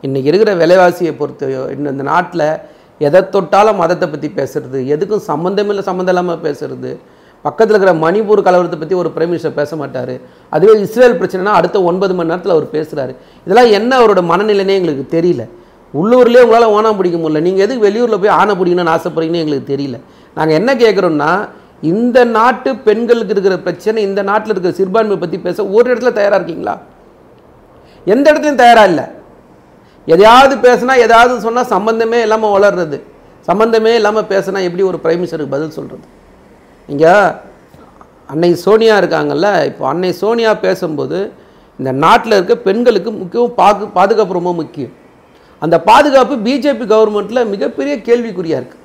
இன்றைக்கி 0.07 0.29
இருக்கிற 0.31 0.51
விலைவாசியை 0.63 1.13
பொறுத்து 1.21 1.47
இந்த 1.77 2.03
நாட்டில் 2.11 2.45
எதை 3.07 3.19
தொட்டாலும் 3.35 3.79
மதத்தை 3.81 4.07
பற்றி 4.13 4.29
பேசுறது 4.39 4.79
எதுக்கும் 4.93 5.23
சம்மந்தம் 5.29 5.69
இல்லை 5.73 5.83
சம்மந்தம் 5.89 6.13
இல்லாமல் 6.13 6.43
பேசுறது. 6.47 6.91
பக்கத்தில் 7.45 7.75
இருக்கிற 7.75 7.93
மணிப்பூர் 8.05 8.41
கலவரத்தை 8.47 8.77
பற்றி 8.79 8.95
ஒரு 9.01 9.09
பிரைம் 9.15 9.29
மினிஸ்டர் 9.31 9.57
பேச 9.59 9.71
மாட்டார். 9.81 10.13
அதுவே 10.55 10.73
இஸ்ரேல் 10.85 11.17
பிரச்சனைனா 11.19 11.53
அடுத்த 11.59 11.77
ஒன்பது 11.89 12.13
மணி 12.17 12.31
நேரத்தில் 12.31 12.55
அவர் 12.55 12.67
பேசுகிறாரு 12.75 13.13
இதெல்லாம் 13.45 13.71
என்ன 13.77 13.91
அவரோட 13.99 14.21
மனநிலைனே 14.31 14.75
எங்களுக்கு 14.79 15.05
தெரியல. 15.15 15.43
உள்ளூர்லேயே 15.93 16.41
உங்களால் 16.45 16.73
ஓனா 16.77 16.89
பிடிக்க 16.97 17.17
முடியல. 17.21 17.41
நீங்கள் 17.45 17.65
எதுக்கு 17.65 17.85
வெளியூரில் 17.87 18.21
போய் 18.23 18.35
ஆணை 18.39 18.55
பிடிக்கணும்னு 18.59 18.93
ஆசைப்படுறீங்கன்னு 18.95 19.43
எங்களுக்கு 19.43 19.71
தெரியல. 19.73 19.99
நாங்கள் 20.37 20.57
என்ன 20.59 20.73
கேட்குறோம்னா 20.83 21.31
இந்த 21.91 22.17
நாட்டு 22.37 22.69
பெண்களுக்கு 22.87 23.33
இருக்கிற 23.35 23.55
பிரச்சனை 23.67 23.99
இந்த 24.09 24.21
நாட்டில் 24.29 24.53
இருக்கிற 24.53 24.73
சிறுபான்மை 24.79 25.17
பற்றி 25.21 25.37
பேச 25.45 25.65
ஒரு 25.75 25.85
இடத்துல 25.91 26.11
தயாராக 26.19 26.39
இருக்கீங்களா? 26.39 26.75
எந்த 28.13 28.25
இடத்துலையும் 28.31 28.61
தயாராக 28.63 28.91
இல்லை. 28.91 29.05
எதையாவது 30.07 30.55
பேசுனா 30.67 30.93
எதாவது 31.05 31.33
சொன்னால் 31.45 31.71
சம்மந்தமே 31.73 32.19
இல்லாமல் 32.25 32.53
வளர்றது. 32.55 32.97
சம்மந்தமே 33.49 33.91
இல்லாமல் 33.99 34.29
பேசுனா 34.31 34.59
எப்படி 34.67 34.83
ஒரு 34.91 34.97
பிரைம் 35.03 35.19
மினிஸ்டருக்கு 35.21 35.55
பதில் 35.55 35.75
சொல்கிறது 35.77 36.07
இங்கே 36.89 37.13
அன்னை 38.33 38.49
சோனியா 38.65 38.95
இருக்காங்கல்ல 39.01 39.49
இப்போ 39.69 39.83
அன்னை 39.91 40.09
சோனியா 40.21 40.51
பேசும்போது 40.65 41.19
இந்த 41.79 41.91
நாட்டில் 42.03 42.35
இருக்க 42.37 42.55
பெண்களுக்கு 42.67 43.11
முக்கியம் 43.19 43.53
பாது 43.59 43.85
பாதுகாப்பு 43.97 44.37
ரொம்ப 44.39 44.51
முக்கியம். 44.61 44.93
அந்த 45.61 45.75
பாதுகாப்பு 45.89 46.35
பிஜேபி 46.47 46.85
கவர்மெண்ட்டில் 46.93 47.49
மிகப்பெரிய 47.53 47.95
கேள்விக்குறியாக 48.07 48.61
இருக்குது 48.61 48.77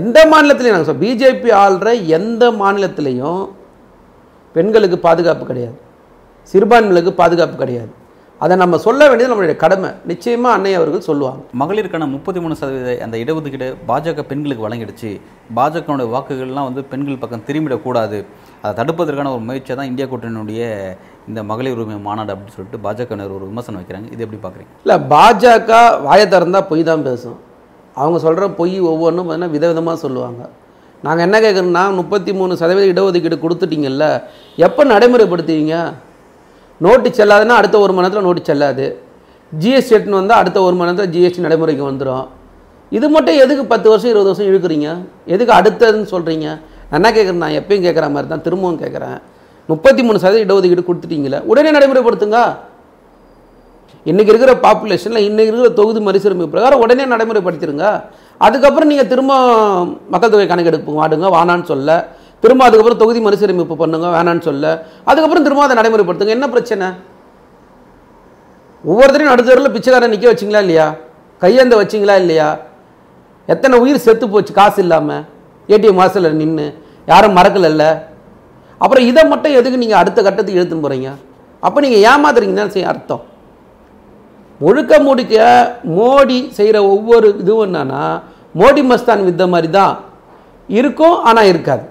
எந்த 0.00 0.18
மாநிலத்திலையும் 0.32 0.76
நாங்கள் 0.76 0.90
சொல் 0.90 1.02
பிஜேபி 1.06 1.50
ஆள்ற 1.64 1.88
எந்த 2.18 2.44
மாநிலத்திலையும் 2.60 3.42
பெண்களுக்கு 4.54 4.98
பாதுகாப்பு 5.08 5.44
கிடையாது. 5.50 5.76
சிறுபான்மைகளுக்கு 6.52 7.12
பாதுகாப்பு 7.20 7.56
கிடையாது. 7.62 7.92
அதை 8.44 8.54
நம்ம 8.62 8.78
சொல்ல 8.84 9.00
வேண்டியது 9.08 9.30
நம்மளுடைய 9.32 9.56
கடமை. 9.62 9.90
நிச்சயமாக 10.10 10.56
அன்னை 10.56 10.70
அவர்கள் 10.78 11.04
சொல்லுவாங்க. 11.08 11.42
மகளிருக்கான 11.60 12.06
முப்பத்தி 12.14 12.40
மூணு 12.44 12.54
சதவீத 12.60 12.92
அந்த 13.06 13.16
இடஒதுக்கீடு 13.22 13.68
பாஜக 13.90 14.22
பெண்களுக்கு 14.30 14.64
வழங்கிடுச்சு. 14.66 15.10
பாஜகனுடைய 15.58 16.08
வாக்குகள்லாம் 16.14 16.68
வந்து 16.68 16.82
பெண்கள் 16.92 17.20
பக்கம் 17.22 17.44
திரும்பிடக்கூடாது. 17.48 18.18
அதை 18.62 18.72
தடுப்பதற்கான 18.80 19.32
ஒரு 19.36 19.44
முயற்சியை 19.48 19.76
தான் 19.80 19.90
இந்தியா 19.92 20.06
கூட்டணியினுடைய 20.12 20.62
இந்த 21.30 21.40
மகளிர் 21.50 21.76
உரிமை 21.76 22.00
மாநாடு 22.08 22.32
அப்படின்னு 22.34 22.56
சொல்லிட்டு 22.58 22.82
பாஜகவினர் 22.86 23.36
ஒரு 23.38 23.46
விமர்சனம் 23.50 23.80
வைக்கிறாங்க. 23.80 24.08
இது 24.14 24.24
எப்படி 24.26 24.40
பார்க்குறீங்க? 24.44 24.72
இல்லை 24.84 24.98
பாஜக 25.14 25.72
வாயை 26.08 26.26
திறந்தா 26.34 26.62
பொய் 26.70 26.88
தான் 26.92 27.06
பேசும். 27.08 27.38
அவங்க 28.02 28.18
சொல்கிற 28.26 28.44
பொய் 28.60 28.76
ஒவ்வொன்றும் 28.92 29.26
பார்த்தீங்கன்னா 29.26 29.54
விதவிதமாக 29.56 29.98
சொல்லுவாங்க. 30.04 30.42
நாங்கள் 31.06 31.26
என்ன 31.26 31.36
கேட்குறோம்னா 31.44 31.84
முப்பத்தி 32.00 32.32
மூணு 32.40 32.52
சதவீத 32.62 32.86
இடஒதுக்கீடு 32.94 33.44
கொடுத்துட்டீங்கல்ல 33.44 34.06
எப்போ 34.66 34.82
நடைமுறைப்படுத்துவீங்க? 34.92 35.76
நோட்டு 36.80 37.08
செல்லாதுன்னா 37.18 37.56
அடுத்த 37.60 37.76
ஒரு 37.84 37.92
மணி 37.94 38.04
நேரத்தில் 38.04 38.26
நோட்டு 38.28 38.42
செல்லாது. 38.50 38.86
ஜிஎஸ்டி 39.52 39.94
எடுத்துன்னு 39.96 40.20
வந்தால் 40.22 40.40
அடுத்த 40.42 40.58
ஒரு 40.66 40.74
மணி 40.78 40.88
நேரத்தில் 40.90 41.12
ஜிஎஸ்டி 41.14 41.44
நடைமுறைக்கு 41.46 41.84
வந்துடும் 41.90 42.26
இது 42.92 43.06
மட்டும் 43.14 43.38
எதுக்கு 43.42 43.64
பத்து 43.72 43.86
வருஷம் 43.90 44.10
இருபது 44.12 44.28
வருஷம் 44.30 44.48
இழுக்கிறீங்க? 44.50 44.88
எதுக்கு 45.34 45.52
அடுத்ததுன்னு 45.58 46.08
சொல்கிறீங்க 46.14 46.46
நான் 46.88 46.98
என்ன 47.00 47.10
கேட்குறேன் 47.16 47.42
நான் 47.44 47.58
எப்பயும் 47.60 47.84
கேட்குற 47.86 48.06
மாதிரி 48.14 48.28
தான் 48.32 48.44
திரும்பவும் 48.46 48.80
கேட்குறேன் 48.82 49.18
முப்பத்தி 49.68 50.02
மூணு 50.06 50.18
சதவீதம் 50.22 50.46
இடஒதுக்கீடு 50.46 50.82
கொடுத்துட்டீங்களே 50.88 51.38
உடனே 51.50 51.70
நடைமுறைப்படுத்துங்க. 51.76 52.38
இன்றைக்கி 54.10 54.30
இருக்கிற 54.32 54.52
பாப்புலேஷனில் 54.64 55.26
இன்றைக்கி 55.28 55.50
இருக்கிற 55.50 55.70
தொகுதி 55.78 56.00
மறுசீரமைப்பு 56.06 56.54
பிரகாரம் 56.54 56.82
உடனே 56.84 57.04
நடைமுறைப்படுத்திடுங்க 57.12 57.86
அதுக்கப்புறம் 58.46 58.90
நீங்கள் 58.92 59.10
திரும்ப 59.12 59.32
மக்கள் 60.12 60.32
தொகை 60.32 60.46
கணக்கெடுப்பு 60.52 60.98
வாடுங்க 61.00 61.28
வானான்னு 61.36 61.66
சொல்ல. 61.72 61.90
திரும்ப 62.42 62.62
அதுக்கப்புறம் 62.66 63.00
தொகுதி 63.02 63.20
மறுசீரமைப்பு 63.24 63.76
பண்ணுங்க 63.82 64.06
வேணான்னு 64.16 64.44
சொல்ல. 64.48 64.66
அதுக்கப்புறம் 65.08 65.44
திரும்ப 65.46 65.64
அதை 65.66 65.74
நடைமுறைப்படுத்துங்க. 65.80 66.36
என்ன 66.36 66.46
பிரச்சனை? 66.54 66.88
ஒவ்வொருத்தரையும் 68.84 69.32
நடுத்தரில் 69.32 69.74
பிச்சைக்காரன் 69.74 70.12
நிற்க 70.14 70.26
வச்சிங்களா 70.30 70.62
இல்லையா? 70.66 70.86
கையேந்த 71.42 71.74
வச்சிங்களா 71.80 72.16
இல்லையா? 72.22 72.48
எத்தனை 73.52 73.76
உயிர் 73.82 74.04
செத்து 74.06 74.26
போச்சு 74.32 74.52
காசு 74.58 74.78
இல்லாமல் 74.84 75.22
ஏடிஎம் 75.68 76.00
வாசலில் 76.00 76.40
நின்று 76.40 76.66
யாரும் 77.10 77.36
மறக்கலைல்ல 77.38 77.84
அப்புறம் 78.80 79.06
இதை 79.10 79.22
மட்டும் 79.32 79.56
எதுக்கு 79.58 79.80
நீங்கள் 79.82 80.00
அடுத்த 80.00 80.18
கட்டத்துக்கு 80.26 80.58
இழுத்துன்னு 80.60 80.86
போகிறீங்க 80.86 81.10
அப்போ 81.66 81.78
நீங்கள் 81.84 82.04
ஏமாத்துறீங்க 82.10 82.56
தான் 82.60 82.72
செய்ய 82.74 82.92
அர்த்தம். 82.92 83.22
முழுக்க 84.60 84.98
முழுக்க 85.06 85.36
மோடி 85.98 86.38
செய்கிற 86.58 86.78
ஒவ்வொரு 86.94 87.28
இதுவும் 87.42 87.66
என்னன்னா 87.68 88.02
மோடி 88.60 88.82
மஸ்தான் 88.90 89.26
வித்த 89.28 89.46
மாதிரி 89.52 89.68
தான் 89.78 89.94
இருக்கும் 90.68 91.16
ஆனால் 91.28 91.50
இருக்காது. 91.52 91.84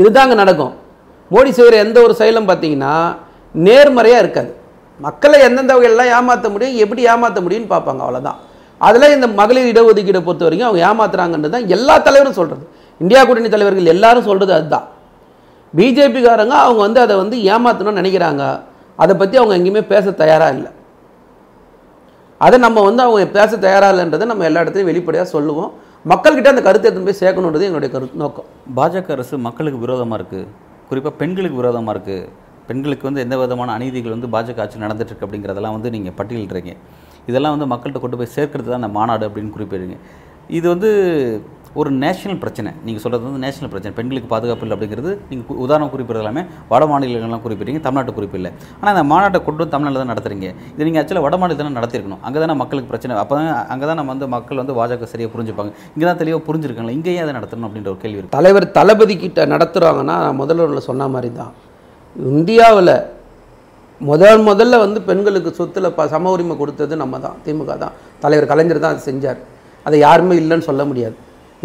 இதுதாங்க 0.00 0.34
நடக்கும். 0.42 0.74
மோடி 1.30 1.50
செய்கிற 1.56 1.74
எந்த 1.84 1.98
ஒரு 2.06 2.14
செயலும் 2.20 2.48
பார்த்தீங்கன்னா 2.50 2.94
நேர்மறையாக 3.54 4.22
இருக்காது. 4.24 4.50
மக்களை 5.00 5.36
எந்தெந்த 5.48 5.72
வகையெல்லாம் 5.76 6.12
ஏமாற்ற 6.16 6.46
முடியும் 6.54 6.78
எப்படி 6.84 7.02
ஏமாற்ற 7.12 7.38
முடியும்னு 7.44 7.72
பார்ப்பாங்க 7.74 8.02
அவ்வளோதான் 8.06 8.38
அதில் 8.86 9.14
இந்த 9.14 9.26
மகளிர் 9.40 9.70
இடஒதுக்கீடை 9.72 10.20
பொறுத்த 10.26 10.44
வரைக்கும் 10.46 10.68
அவங்க 10.68 10.82
ஏமாத்துறாங்கன்றது 10.88 11.54
தான் 11.54 11.68
எல்லா 11.76 11.94
தலைவரும் 12.06 12.36
சொல்கிறது 12.38 12.64
இந்தியா 13.00 13.20
கூட்டணி 13.26 13.50
தலைவர்கள் 13.54 13.92
எல்லாரும் 13.94 14.26
சொல்கிறது 14.28 14.52
அதுதான். 14.58 14.86
பிஜேபிக்காரங்க 15.74 16.54
அவங்க 16.66 16.80
வந்து 16.86 17.00
அதை 17.04 17.14
வந்து 17.22 17.36
ஏமாற்றணும்னு 17.52 18.00
நினைக்கிறாங்க. 18.00 18.44
அதை 19.02 19.12
பற்றி 19.20 19.36
அவங்க 19.40 19.54
எங்கேயுமே 19.58 19.82
பேச 19.92 20.06
தயாராக 20.22 20.56
இல்லை. 20.56 20.70
அதை 22.40 22.56
நம்ம 22.66 22.82
வந்து 22.88 23.02
அவங்க 23.04 23.26
பேச 23.38 23.50
தயாராக 23.66 23.92
இல்லைன்றதை 23.94 24.26
நம்ம 24.32 24.44
எல்லா 24.48 24.62
இடத்துலையும் 24.62 24.90
வெளிப்படையாக 24.90 25.28
சொல்லுவோம். 25.36 25.70
மக்கள்கிட்ட 26.08 26.48
அந்த 26.52 26.62
கருத்தை 26.66 26.86
எடுத்து 26.88 27.06
போய் 27.06 27.20
சேர்க்கணுன்றது 27.22 27.64
எங்களுடைய 27.68 27.90
கரு 27.94 28.06
நோக்கம். 28.20 28.46
பாஜக 28.76 29.10
அரசு 29.14 29.34
மக்களுக்கு 29.46 29.78
விரோதமாக 29.82 30.18
இருக்குது 30.20 30.46
குறிப்பாக 30.90 31.14
பெண்களுக்கு 31.20 31.56
விரோதமாக 31.60 31.92
இருக்குது 31.94 32.28
பெண்களுக்கு 32.68 33.04
வந்து 33.08 33.22
எந்த 33.24 33.36
விதமான 33.42 33.72
அநீதிகள் 33.78 34.14
வந்து 34.16 34.30
பாஜக 34.34 34.62
ஆட்சி 34.64 34.78
நடந்துட்டுருக்கு 34.84 35.26
அப்படிங்கிறதெல்லாம் 35.26 35.76
வந்து 35.76 35.90
நீங்கள் 35.96 36.16
பட்டியலிடுறீங்க. 36.20 36.72
இதெல்லாம் 37.30 37.54
வந்து 37.56 37.68
மக்கள்கிட்ட 37.72 38.02
கொண்டு 38.04 38.18
போய் 38.20 38.32
சேர்க்கறது 38.36 38.68
தான் 38.72 38.80
அந்த 38.82 38.90
மாநாடு 38.98 39.26
அப்படின்னு 39.28 39.54
குறிப்பிடுறீங்க. 39.56 39.98
இது 40.58 40.66
வந்து 40.74 40.90
ஒரு 41.78 41.90
நேஷனல் 42.02 42.38
பிரச்சனை. 42.42 42.70
நீங்கள் 42.86 43.02
சொல்கிறது 43.02 43.24
வந்து 43.26 43.40
நேஷனல் 43.44 43.70
பிரச்சனை. 43.72 43.92
பெண்களுக்கு 43.98 44.28
பாதுகாப்பு 44.32 44.64
இல்லை 44.66 44.74
அப்படிங்கிறது 44.76 45.10
நீங்கள் 45.30 45.58
உதாரணம் 45.64 45.90
குறிப்பிடுறது 45.92 46.22
எல்லாமே 46.24 46.42
வட 46.72 46.82
மாநிலங்கள்லாம் 46.92 47.42
குறிப்பிடுறீங்க 47.44 47.80
தமிழ்நாட்டு 47.86 48.14
குறிப்பில்லை 48.16 48.50
ஆனால் 48.78 48.92
அந்த 48.94 49.04
மாநாட்டை 49.12 49.40
கொண்டு 49.46 49.60
வந்து 49.62 49.74
தமிழ்நாட்டில் 49.74 50.02
தான் 50.02 50.12
நடத்துறீங்க? 50.12 50.48
இது 50.74 50.86
நீங்கள் 50.88 51.02
ஆக்சுவலாக 51.02 51.24
வட 51.26 51.36
மாநிலத்தில் 51.42 51.68
தான் 51.68 51.78
நடத்திருக்கணும் 51.80 52.22
அங்கே 52.28 52.40
தானே 52.44 52.56
மக்களுக்கு 52.62 52.90
பிரச்சனை. 52.92 53.20
அப்போ 53.22 53.36
தான் 53.38 53.52
அங்கே 53.74 53.86
தான் 53.90 53.98
நம்ம 54.00 54.12
வந்து 54.14 54.28
மக்கள் 54.34 54.60
வந்து 54.62 54.76
பாஜக 54.80 55.08
சரியாக 55.12 55.32
புரிஞ்சுப்பாங்க. 55.36 55.72
இங்கே 55.94 56.06
தான் 56.10 56.20
தெளிவாக 56.22 56.42
புரிஞ்சிருக்காங்களா? 56.48 56.96
இங்கேயே 56.98 57.22
அதை 57.26 57.34
நடத்தணும் 57.38 57.68
அப்படின்ற 57.70 57.90
ஒரு 57.94 58.00
கேள்வி 58.04 58.26
தலைவர் 58.36 58.68
தளபதி 58.80 59.16
கிட்ட 59.24 59.46
நடத்துகிறாங்கன்னா 59.54 60.18
முதல்வரில் 60.42 60.86
சொன்ன 60.90 61.08
மாதிரி 61.14 61.32
தான் 61.40 61.54
இந்தியாவில் 62.36 62.94
முதல் 64.10 64.44
முதல்ல 64.50 64.76
வந்து 64.82 64.98
பெண்களுக்கு 65.08 65.50
சொத்துல 65.62 65.88
ப 65.96 66.04
சம 66.12 66.30
உரிமை 66.34 66.54
கொடுத்தது 66.60 66.94
நம்ம 67.00 67.18
தான் 67.24 67.40
திமுக 67.46 67.72
தான். 67.82 67.96
தலைவர் 68.22 68.52
கலைஞர் 68.52 68.84
தான் 68.84 68.94
அது 68.94 69.08
செஞ்சார். 69.10 69.40
அதை 69.86 69.96
யாருமே 70.06 70.34
இல்லைன்னு 70.42 70.66
சொல்ல 70.68 70.84
முடியாது. 70.92 71.16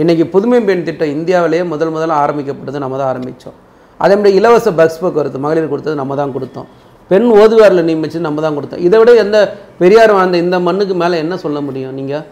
இன்றைக்கி 0.01 0.23
புதுமை 0.33 0.57
பெண் 0.67 0.81
திட்டம் 0.87 1.11
இந்தியாவிலேயே 1.15 1.63
முதல் 1.73 1.91
முதல்ல 1.95 2.15
ஆரம்பிக்கப்பட்டது 2.23 2.79
நம்ம 2.83 2.95
தான் 3.01 3.09
ஆரம்பித்தோம் 3.11 3.57
அதே 3.99 4.13
மாதிரி 4.17 4.31
இலவச 4.39 4.71
பஸ் 4.79 4.97
போக்குவரத்து 5.01 5.39
மகளிர் 5.45 5.69
கொடுத்தது 5.73 5.95
நம்ம 5.99 6.15
தான் 6.19 6.33
கொடுத்தோம். 6.35 6.67
பெண் 7.11 7.27
ஓதுவாரில் 7.41 7.85
நியமிச்சு 7.89 8.19
நம்ம 8.25 8.41
தான் 8.45 8.55
கொடுத்தோம். 8.57 8.81
இதை 8.87 8.97
விட 9.01 9.11
எந்த 9.23 9.37
பெரியார் 9.81 10.13
வாழ்ந்த 10.17 10.37
இந்த 10.45 10.57
மண்ணுக்கு 10.67 10.95
மேலே 11.03 11.15
என்ன 11.23 11.35
சொல்ல 11.43 11.59
முடியும் 11.67 11.93
நீங்கள் 11.99 12.23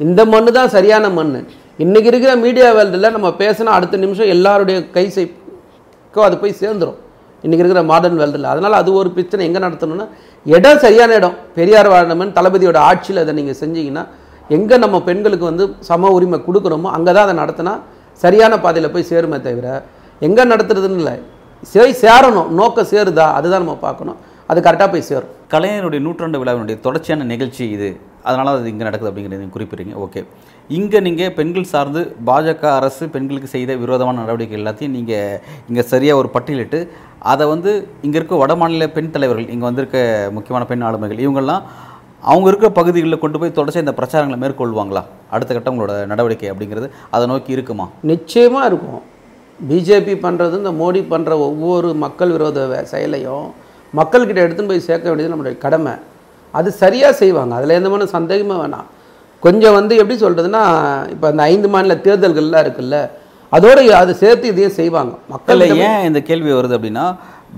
இந்த 0.00 0.20
மண்ணு 0.34 0.50
தான் 0.58 0.70
சரியான 0.76 1.10
மண் 1.18 1.34
இன்றைக்கி 1.84 2.10
இருக்கிற 2.12 2.32
மீடியா 2.44 2.70
வேல்டில் 2.78 3.14
நம்ம 3.16 3.28
பேசினா 3.42 3.74
அடுத்த 3.78 4.00
நிமிஷம் 4.04 4.30
எல்லாருடைய 4.36 4.78
கை 4.96 5.04
செய்க்கோ 5.16 6.22
அது 6.28 6.38
போய் 6.44 6.58
சேர்ந்துடும் 6.62 6.98
இன்றைக்கி 7.44 7.62
இருக்கிற 7.64 7.82
மாடர்ன் 7.92 8.18
வேல்டில் 8.22 8.48
அதனால் 8.54 8.78
அது 8.80 8.90
ஒரு 9.00 9.10
பிரச்சனை. 9.16 9.42
எங்கே 9.48 9.60
நடத்தணும்னா 9.66 10.06
இடம் 10.46 10.80
சரியான 10.86 11.14
இடம். 11.20 11.36
பெரியார் 11.58 11.90
வாழமன் 11.94 12.34
தளபதியோட 12.38 12.80
ஆட்சியில் 12.88 13.22
அதை 13.24 13.34
நீங்கள் 13.40 13.60
செஞ்சீங்கன்னா 13.62 14.04
எங்கே 14.56 14.76
நம்ம 14.84 14.96
பெண்களுக்கு 15.08 15.46
வந்து 15.50 15.64
சம 15.88 16.10
உரிமை 16.16 16.38
கொடுக்குறோமோ 16.46 16.88
அங்கே 16.96 17.12
தான் 17.16 17.26
அதை 17.26 17.34
நடத்தினா 17.42 17.74
சரியான 18.22 18.54
பாதையில் 18.64 18.92
போய் 18.94 19.10
சேருமே 19.10 19.38
தவிர 19.46 19.68
எங்கே 20.26 20.44
நடத்துறதுன்னு 20.52 21.00
இல்லை. 21.02 21.14
சரி 21.72 21.92
சேரணும். 22.04 22.48
நோக்கம் 22.60 22.90
சேருதா? 22.92 23.26
அதுதான் 23.38 23.62
நம்ம 23.64 23.76
பார்க்கணும். 23.86 24.18
அது 24.50 24.58
கரெக்டாக 24.66 24.88
போய் 24.92 25.08
சேரும். 25.08 25.32
கலைஞருடைய 25.52 26.00
நூற்றாண்டு 26.06 26.40
விழாவினுடைய 26.42 26.76
தொடர்ச்சியான 26.86 27.26
நிகழ்ச்சி 27.32 27.62
இது. 27.76 27.90
அதனால் 28.28 28.50
அது 28.52 28.70
இங்கே 28.72 28.84
நடக்குது 28.88 29.10
அப்படிங்கிறத 29.10 29.46
குறிப்பிடுறீங்க. 29.56 29.94
ஓகே. 30.04 30.20
இங்கே 30.78 30.98
நீங்கள் 31.06 31.32
பெண்கள் 31.38 31.70
சார்ந்து 31.72 32.00
பாஜக 32.28 32.64
அரசு 32.78 33.04
பெண்களுக்கு 33.14 33.48
செய்த 33.54 33.76
விரோதமான 33.82 34.20
நடவடிக்கை 34.22 34.56
எல்லாத்தையும் 34.60 34.96
நீங்கள் 34.96 35.38
இங்கே 35.70 35.84
சரியாக 35.92 36.20
ஒரு 36.20 36.28
பட்டியலிட்டு 36.34 36.80
அதை 37.32 37.44
வந்து 37.52 37.70
இங்கே 38.06 38.18
இருக்க 38.20 38.36
வட 38.42 38.52
மாநில 38.60 38.86
பெண் 38.96 39.14
தலைவர்கள் 39.14 39.52
இங்கே 39.54 39.66
வந்திருக்க 39.68 39.98
முக்கியமான 40.36 40.66
பெண் 40.70 40.84
ஆளுமைகள் 40.88 41.24
இவங்கெல்லாம் 41.24 41.64
அவங்க 42.28 42.46
இருக்கிற 42.48 42.68
பகுதிகளில் 42.78 43.22
கொண்டு 43.22 43.38
போய் 43.40 43.56
தொடர்ச்சி 43.58 43.82
இந்த 43.84 43.94
பிரச்சாரங்களை 43.98 44.38
மேற்கொள்வாங்களா? 44.42 45.02
அடுத்த 45.34 45.50
கட்டம் 45.54 45.74
உங்களோட 45.74 45.94
நடவடிக்கை 46.12 46.50
அப்படிங்கிறது 46.52 46.88
அதை 47.14 47.24
நோக்கி 47.30 47.56
இருக்குமா? 47.56 47.86
நிச்சயமாக 48.12 48.68
இருக்கும். 48.70 49.02
பிஜேபி 49.70 50.14
பண்ணுறது 50.26 50.54
இந்த 50.60 50.72
மோடி 50.82 51.00
பண்ணுற 51.12 51.32
ஒவ்வொரு 51.48 51.88
மக்கள் 52.04 52.34
விரோத 52.36 52.84
செயலையும் 52.92 53.46
மக்கள்கிட்ட 53.98 54.40
எடுத்துன்னு 54.46 54.72
போய் 54.72 54.88
சேர்க்க 54.88 55.08
வேண்டியது 55.10 55.32
நம்மளுடைய 55.32 55.58
கடமை. 55.64 55.94
அது 56.58 56.68
சரியாக 56.82 57.12
செய்வாங்க. 57.22 57.54
அதில் 57.58 57.78
எந்த 57.78 57.88
மாதிரி 57.92 58.14
சந்தேகமே 58.16 58.54
வேணாம். 58.62 58.86
கொஞ்சம் 59.46 59.76
வந்து 59.78 59.94
எப்படி 60.00 60.16
சொல்கிறதுனா 60.22 60.62
இப்போ 61.14 61.26
அந்த 61.32 61.42
ஐந்து 61.52 61.68
மாநில 61.74 61.94
தேர்தல்கள்லாம் 62.06 62.64
இருக்குல்ல 62.66 62.96
அதோடு 63.56 63.82
அதை 64.00 64.12
சேர்த்து 64.22 64.50
இதையும் 64.52 64.78
செய்வாங்க. 64.80 65.12
மக்கள் 65.34 65.62
ஏன் 65.86 66.04
இந்த 66.08 66.20
கேள்வி 66.30 66.50
வருது 66.56 66.76
அப்படின்னா 66.76 67.06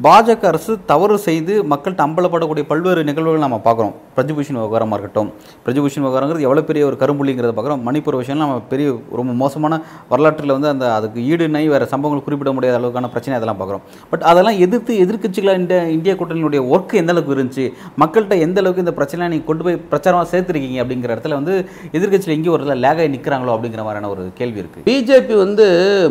பாஜக 0.05 0.45
அரசு 0.51 0.73
தவறு 0.91 1.17
செய்து 1.25 1.55
மக்கள்கிட்ட 1.71 2.03
அம்பலப்படக்கூடிய 2.05 2.65
பல்வேறு 2.69 3.01
நிகழ்வுகள் 3.09 3.43
நம்ம 3.45 3.57
பார்க்குறோம். 3.67 3.93
பிரஜபூஷன் 4.17 4.59
விவகாரமாக 4.61 4.97
இருக்கட்டும். 4.97 5.29
பிரஜபூஷன் 5.65 6.05
விவகாரங்கிறது 6.05 6.47
எவ்வளோ 6.47 6.63
பெரிய 6.71 6.83
ஒரு 6.89 6.97
கரும்புள்ளிங்கிறத 7.03 7.53
பார்க்குறோம். 7.57 7.83
மணிப்பூர் 7.89 8.17
விஷயம் 8.21 8.41
நம்ம 8.43 8.55
பெரிய 8.71 8.87
ரொம்ப 9.19 9.33
மோசமான 9.43 9.79
வரலாற்றில் 10.13 10.55
வந்து 10.55 10.69
அந்த 10.73 10.87
அதுக்கு 10.97 11.19
ஈடு 11.31 11.47
இணை 11.49 11.63
வேறு 11.73 11.87
சம்பவங்கள் 11.93 12.25
குறிப்பிட 12.27 12.53
முடியாத 12.57 12.79
அளவுக்கான 12.81 13.11
பிரச்சனை 13.15 13.37
அதெல்லாம் 13.39 13.61
பார்க்குறோம். 13.61 13.85
பட் 14.13 14.25
அதெல்லாம் 14.31 14.59
எதிர்த்து 14.67 14.95
எதிர்க்கட்சிகளாக 15.05 15.63
இந்த 15.63 15.77
இந்திய 15.97 16.15
கூட்டணியுடைய 16.21 16.63
ஒர்க் 16.73 16.95
எந்த 17.03 17.15
அளவுக்கு 17.15 17.37
இருந்துச்சு? 17.37 17.67
மக்கள்கிட்ட 18.05 18.39
எந்த 18.47 18.59
அளவுக்கு 18.65 18.85
இந்த 18.87 18.95
பிரச்சனை 19.01 19.31
நீங்கள் 19.35 19.49
கொண்டு 19.51 19.67
போய் 19.69 19.79
பிரச்சாரமாக 19.93 20.29
சேர்த்துருக்கீங்க 20.33 20.81
அப்படிங்கிற 20.85 21.13
இடத்துல 21.17 21.39
வந்து 21.41 21.55
எதிர்க்கட்சியில் 21.99 22.37
எங்கேயும் 22.37 22.57
ஒரு 22.59 22.81
லேகாய் 22.87 23.13
நிற்கிறாங்களோ 23.17 23.55
அப்படிங்கிற 23.57 23.85
மாதிரியான 23.89 24.13
ஒரு 24.17 24.25
கேள்வி 24.41 24.61
இருக்குது 24.65 24.87
பிஜேபி 24.91 25.37
வந்து 25.45 25.69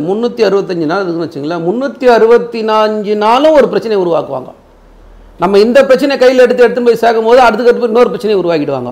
முந்நூற்றி 0.07 0.41
அறுபத்தஞ்சு 0.49 0.91
நாள் 0.93 1.03
இருக்குன்னு 1.03 1.29
வச்சுங்களேன். 1.29 1.65
முந்நூற்றி 1.69 2.09
அறுபத்தி 2.17 2.61
நாலு 2.71 3.19
நாளும் 3.27 3.57
ஒரு 3.57 3.67
பிரச்சனையை 3.73 3.99
உருவாக்குவாங்க. 4.03 4.49
நம்ம 5.43 5.59
இந்த 5.65 5.79
பிரச்சனை 5.89 6.15
கையில் 6.23 6.43
எடுத்து 6.45 6.63
எடுத்து 6.65 6.87
போய் 6.87 7.01
சேர்க்கும் 7.03 7.29
போது 7.29 7.39
அடுத்துக்கு 7.45 7.89
இன்னொரு 7.91 8.11
பிரச்சனையை 8.13 8.37
உருவாக்கிடுவாங்க. 8.41 8.91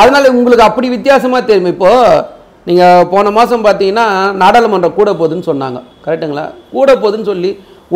அதனால் 0.00 0.34
உங்களுக்கு 0.38 0.68
அப்படி 0.70 0.88
வித்தியாசமாக 0.94 1.42
தெரியும்? 1.50 1.72
இப்போது 1.74 2.24
நீங்கள் 2.68 3.06
போன 3.12 3.30
மாதம் 3.36 3.64
பார்த்தீங்கன்னா 3.66 4.06
நாடாளுமன்றம் 4.42 4.96
கூட 4.98 5.10
போகுதுன்னு 5.20 5.48
சொன்னாங்க. 5.50 5.78
கரெக்டுங்களா 6.06 6.44
கூட 6.74 6.88
போகுதுன்னு 7.02 7.30
சொல்லி 7.32 7.50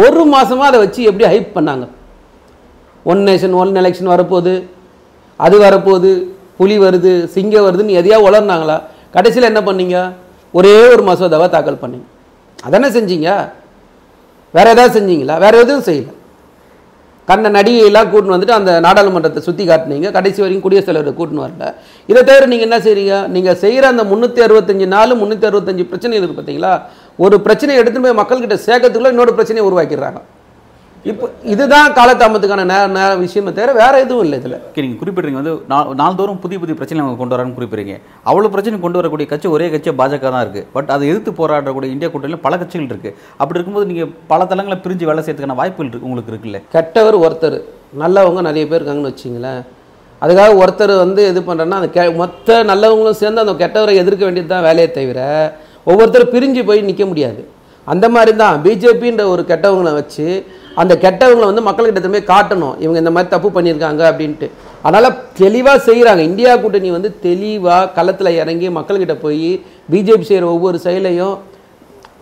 ஒரு 0.04 0.22
மாதமாக 0.34 0.70
அதை 0.70 0.78
வச்சு 0.84 1.00
எப்படி 1.10 1.26
ஹைப் 1.32 1.50
பண்ணாங்க? 1.56 1.84
ஒன் 3.12 3.22
நேஷன் 3.28 3.56
ஒன் 3.62 3.72
எலெக்ஷன் 3.80 4.12
வரப்போகுது. 4.14 4.54
அது 5.46 5.56
வரப்போகுது. 5.66 6.12
புலி 6.58 6.76
வருது. 6.84 7.12
சிங்கம் 7.34 7.66
வருதுன்னு 7.66 7.98
எதையா 8.00 8.18
உளர்னாங்களா 8.26 8.76
கடைசியில் 9.16 9.50
என்ன 9.50 9.60
பண்ணீங்க? 9.68 9.98
ஒரே 10.58 10.74
ஒரு 10.94 11.02
மசோதாவை 11.08 11.48
தாக்கல் 11.54 11.82
பண்ணீங்க. 11.82 12.06
அதானே 12.66 12.88
செஞ்சீங்க? 12.96 13.28
வேறு 14.56 14.72
எதாவது 14.74 14.94
செஞ்சீங்களா? 14.96 15.36
வேறு 15.44 15.62
எதுவும் 15.64 15.86
செய்யல. 15.88 16.10
கண்ண 17.28 17.50
நடிகையெல்லாம் 17.56 18.08
கூட்டின்னு 18.12 18.34
வந்துட்டு 18.36 18.56
அந்த 18.58 18.70
நாடாளுமன்றத்தை 18.86 19.40
சுற்றி 19.46 19.64
காட்டினீங்க. 19.68 20.08
கடைசி 20.16 20.40
வரைக்கும் 20.42 20.64
குடியரசுத் 20.64 20.90
தலைவரை 20.90 21.12
கூட்டின்னு 21.18 21.44
வரல. 21.44 21.66
இதை 22.10 22.20
தவிர 22.28 22.46
நீங்கள் 22.52 22.68
என்ன 22.68 22.78
செய்கிறீங்க 22.86 23.16
நீங்கள் 23.34 23.58
செய்கிற 23.64 23.86
அந்த 23.92 24.04
முந்நூற்றி 24.10 24.40
அறுபத்தஞ்சு 24.46 24.86
நாலு 24.96 25.14
முந்நூற்றி 25.20 25.48
அறுபத்தஞ்சு 25.50 25.84
பிரச்சனை 25.92 26.16
இருக்குது 26.18 26.38
பார்த்தீங்களா 26.38 26.72
ஒரு 27.24 27.38
பிரச்சனையை 27.46 27.78
எடுத்துகிட்டு 27.82 28.08
போய் 28.08 28.20
மக்கள்கிட்ட 28.22 28.58
சேர்க்கறதுக்குள்ள 28.68 29.14
இன்னொரு 29.14 29.34
பிரச்சனையை 29.38 29.66
உருவாக்கிடுறாங்க. 29.68 30.20
இப்போ 31.04 31.26
இதுதான் 31.44 31.92
காலதாமத்துக்கான 31.92 32.64
நே 32.64 32.86
நே 32.86 33.14
விஷயமே 33.16 33.52
தவிர 33.52 33.72
வேற 33.72 34.00
எதுவும் 34.00 34.24
இல்லை 34.24 34.38
இதில். 34.38 34.54
ஓகே 34.68 34.82
நீங்கள் 34.84 35.00
குறிப்பிட்றீங்க 35.00 35.38
வந்து 35.40 35.54
நா- 35.68 35.94
நாள்தோறும் 35.94 36.38
புதிய 36.38 36.58
புதிய 36.58 36.74
பிரச்சனை 36.74 37.00
அவங்க 37.04 37.18
கொண்டு 37.18 37.34
வரான்னு 37.34 37.56
குறிப்பிட்றீங்க. 37.56 37.94
அவ்வளோ 38.26 38.48
பிரச்சனை 38.48 38.80
கொண்டு 38.80 38.98
வரக்கூடிய 38.98 39.28
கட்சி 39.28 39.48
ஒரே 39.48 39.70
கட்சி 39.70 39.90
பாஜக 39.90 40.30
தான் 40.30 40.44
இருக்குது 40.44 40.66
பட் 40.72 40.90
அதை 40.90 41.08
எதிர்த்து 41.08 41.32
போராடக்கூடிய 41.32 41.90
இந்தியா 41.90 42.10
கூட்டணியில் 42.10 42.40
பல 42.40 42.56
கட்சிகள் 42.56 42.86
இருக்குது 42.86 43.14
அப்படி 43.36 43.58
இருக்கும்போது 43.58 43.86
நீங்கள் 43.86 44.12
பல 44.26 44.44
தளங்களை 44.44 44.78
பிரிஞ்சு 44.84 45.04
வேலை 45.04 45.22
செய்யறதுக்கான 45.24 45.54
வாய்ப்புகள் 45.54 45.90
இருக்கு 45.90 46.08
உங்களுக்கு 46.08 46.32
இருக்குல்ல? 46.32 46.60
கெட்டவர் 46.76 47.18
ஒருத்தர். 47.24 47.58
நல்லவங்க 47.98 48.40
நிறைய 48.40 48.68
பேர் 48.68 48.80
இருக்காங்கன்னு 48.80 49.12
வச்சிங்களேன் 49.12 49.62
அதுக்காக 50.22 50.50
ஒருத்தர் 50.56 50.96
வந்து 50.96 51.28
இது 51.28 51.40
பண்ணுறேன்னா 51.40 51.78
அந்த 51.80 51.90
கெ 51.90 52.02
மொத்த 52.14 52.62
நல்லவங்களும் 52.64 53.20
சேர்ந்து 53.22 53.40
அந்த 53.40 53.54
கெட்டவரை 53.62 53.94
எதிர்க்க 53.94 54.24
வேண்டியது 54.24 54.48
தான் 54.48 54.62
வேலையை 54.62 54.90
தவிர 54.90 55.20
ஒவ்வொருத்தரும் 55.86 56.32
பிரிஞ்சு 56.34 56.66
போய் 56.66 56.80
நிற்க 56.80 57.06
முடியாது. 57.06 57.40
அந்த 57.86 58.06
மாதிரி 58.14 58.32
தான் 58.42 58.56
பிஜேபின்ற 58.64 59.22
ஒரு 59.34 59.42
கெட்டவங்களை 59.52 59.92
வச்சு 60.00 60.26
அந்த 60.80 60.92
கெட்டவங்களை 61.04 61.46
வந்து 61.50 61.64
மக்கள்கிட்ட 61.68 62.00
திரும்பி 62.02 62.20
காட்டணும். 62.32 62.74
இவங்க 62.82 62.98
இந்த 63.02 63.12
மாதிரி 63.14 63.30
தப்பு 63.32 63.48
பண்ணியிருக்காங்க 63.56 64.02
அப்படின்ட்டு. 64.10 64.46
அதனால் 64.86 65.16
தெளிவாக 65.40 65.78
செய்கிறாங்க 65.88 66.22
இந்தியா 66.30 66.52
கூட்டணி 66.62 66.90
வந்து 66.96 67.10
தெளிவாக 67.26 67.90
களத்தில் 67.96 68.38
இறங்கி 68.42 68.68
மக்கள்கிட்ட 68.78 69.16
போய் 69.24 69.50
பிஜேபி 69.94 70.26
செய்கிற 70.28 70.46
ஒவ்வொரு 70.54 70.78
செயலையும் 70.86 71.34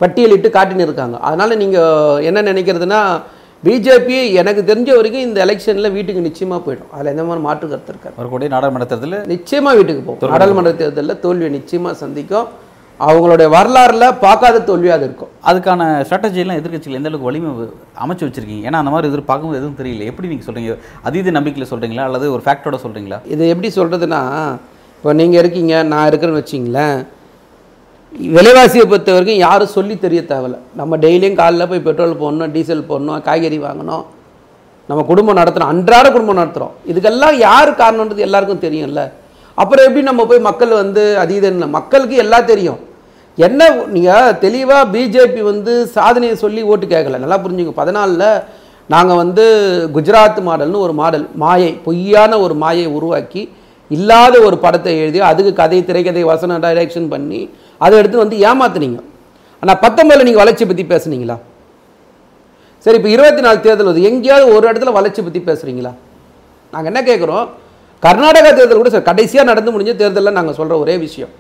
பட்டியலிட்டு 0.00 0.48
காட்டின்னு 0.56 0.86
இருக்காங்க. 0.88 1.16
அதனால் 1.28 1.60
நீங்கள் 1.62 2.24
என்ன 2.28 2.42
நினைக்கிறதுனா 2.50 3.00
பிஜேபி 3.66 4.18
எனக்கு 4.40 4.62
தெரிஞ்ச 4.70 4.90
வரைக்கும் 4.98 5.24
இந்த 5.26 5.38
எலெக்ஷனில் 5.46 5.94
வீட்டுக்கு 5.96 6.26
நிச்சயமாக 6.26 6.60
போயிடும். 6.66 6.90
அதில் 6.94 7.12
எந்த 7.14 7.24
மாதிரி 7.28 7.42
மாற்று 7.46 7.66
கருத்து 7.72 7.92
இருக்காது. 7.92 8.14
வரக்கூடிய 8.20 8.50
நாடாளுமன்ற 8.54 8.86
தேர்தலில் 8.92 9.26
நிச்சயமாக 9.34 9.76
வீட்டுக்கு 9.78 10.04
போகும். 10.06 10.32
நாடாளுமன்ற 10.34 10.72
தேர்தலில் 10.82 11.20
தோல்வியை 11.24 11.50
நிச்சயமாக 11.58 12.00
சந்திக்கும். 12.02 12.48
அவங்களுடைய 13.06 13.48
வரலாறுல 13.54 14.06
பார்க்காத 14.24 14.62
தோல்வியாக 14.68 15.06
இருக்கும். 15.06 15.30
அதுக்கான 15.50 15.82
ஸ்ட்ராட்டஜிலாம் 16.06 16.58
எதிர்க்கட்சிகள் 16.60 16.98
எந்த 16.98 17.10
அளவுக்கு 17.10 17.28
வலிமை 17.28 17.50
அமைச்சு 18.04 18.26
வச்சிருக்கீங்க? 18.26 18.64
ஏன்னா 18.68 18.80
அந்த 18.82 18.90
மாதிரி 18.94 19.08
எதிர்பார்க்கும்போது 19.10 19.60
எதுவும் 19.60 19.78
தெரியல. 19.80 20.08
எப்படி 20.10 20.28
நீங்கள் 20.32 20.48
சொல்கிறீங்க 20.48 20.74
அதீத 21.08 21.32
நம்பிக்கையில் 21.36 21.70
சொல்கிறீங்களா 21.72 22.06
அல்லது 22.08 22.26
ஒரு 22.34 22.42
ஃபேக்டோட 22.46 22.78
சொல்கிறீங்களா 22.84 23.18
இது 23.34 23.52
எப்படி 23.54 23.70
சொல்கிறதுனா 23.78 24.20
இப்போ 24.98 25.12
நீங்கள் 25.20 25.40
இருக்கீங்க 25.42 25.74
நான் 25.92 26.08
இருக்கிறேன்னு 26.10 26.42
வச்சிங்களேன். 26.42 26.98
விலைவாசியை 28.36 28.84
பொறுத்த 28.90 29.14
வரைக்கும் 29.14 29.42
யாரும் 29.46 29.74
சொல்லி 29.76 29.94
தெரிய 30.04 30.20
தேவையில்ல. 30.32 30.58
நம்ம 30.80 30.96
டெய்லியும் 31.04 31.40
காலைல 31.40 31.66
போய் 31.72 31.86
பெட்ரோல் 31.88 32.20
போடணும் 32.22 32.52
டீசல் 32.56 32.88
போடணும் 32.90 33.24
காய்கறி 33.28 33.60
வாங்கணும். 33.66 34.04
நம்ம 34.90 35.00
குடும்பம் 35.10 35.38
நடத்துகிறோம் 35.40 35.72
அன்றாட 35.74 36.06
குடும்பம் 36.14 36.40
நடத்துகிறோம் 36.42 36.76
இதுக்கெல்லாம் 36.90 37.36
யார் 37.46 37.72
காரணன்றது 37.82 38.26
எல்லாருக்கும் 38.28 38.64
தெரியும்ல. 38.66 39.02
அப்புறம் 39.60 39.86
எப்படி 39.88 40.02
நம்ம 40.10 40.22
போய் 40.30 40.46
மக்கள் 40.50 40.78
வந்து 40.82 41.02
அதீத 41.24 41.56
மக்களுக்கு 41.78 42.16
எல்லாம் 42.26 42.48
தெரியும். 42.52 42.80
என்ன 43.46 43.68
நீங்கள் 43.96 44.36
தெளிவாக 44.44 44.84
பிஜேபி 44.94 45.42
வந்து 45.50 45.72
சாதனையை 45.96 46.34
சொல்லி 46.44 46.62
ஓட்டு 46.70 46.86
கேட்கல. 46.94 47.18
நல்லா 47.24 47.38
புரிஞ்சுங்க. 47.44 47.72
பதினாலில் 47.80 48.28
நாங்கள் 48.94 49.20
வந்து 49.22 49.44
குஜராத் 49.96 50.40
மாடல்னு 50.48 50.82
ஒரு 50.86 50.94
மாடல் 51.00 51.26
மாயை 51.42 51.70
பொய்யான 51.86 52.38
ஒரு 52.44 52.54
மாயை 52.62 52.86
உருவாக்கி 52.96 53.42
இல்லாத 53.96 54.34
ஒரு 54.46 54.56
படத்தை 54.64 54.92
எழுதி 55.02 55.20
அதுக்கு 55.28 55.52
கதை 55.60 55.78
திரைக்கதை 55.88 56.22
வசனம் 56.32 56.62
டைரக்ஷன் 56.64 57.08
பண்ணி 57.12 57.40
அதை 57.84 57.94
எடுத்து 58.00 58.22
வந்து 58.24 58.36
ஏமாத்துனீங்க. 58.48 59.00
ஆனால் 59.62 59.80
பத்தொம்பதில் 59.84 60.26
நீங்கள் 60.28 60.42
வளர்ச்சி 60.44 60.64
பற்றி 60.70 60.84
பேசுனீங்களா? 60.92 61.36
சரி 62.84 62.98
இப்போ 63.00 63.10
இருபத்தி 63.16 63.42
நாலு 63.46 63.58
தேர்தல் 63.66 63.88
வருது. 63.88 64.06
எங்கேயாவது 64.10 64.46
ஒரு 64.56 64.64
இடத்துல 64.70 64.92
வளர்ச்சி 64.98 65.20
பற்றி 65.24 65.40
பேசுகிறீங்களா 65.50 65.92
நாங்கள் 66.72 66.90
என்ன 66.92 67.00
கேட்குறோம் 67.10 67.46
கர்நாடகா 68.02 68.50
தேர்தல் 68.58 68.82
கூட 68.82 68.92
சார் 68.94 69.08
கடைசியாக 69.10 69.48
நடந்து 69.50 69.74
முடிஞ்ச 69.74 69.94
தேர்தலில் 70.02 70.38
நாங்கள் 70.38 70.58
சொல்கிற 70.58 70.76
ஒரே 70.84 70.94
விஷயம். 71.06 71.32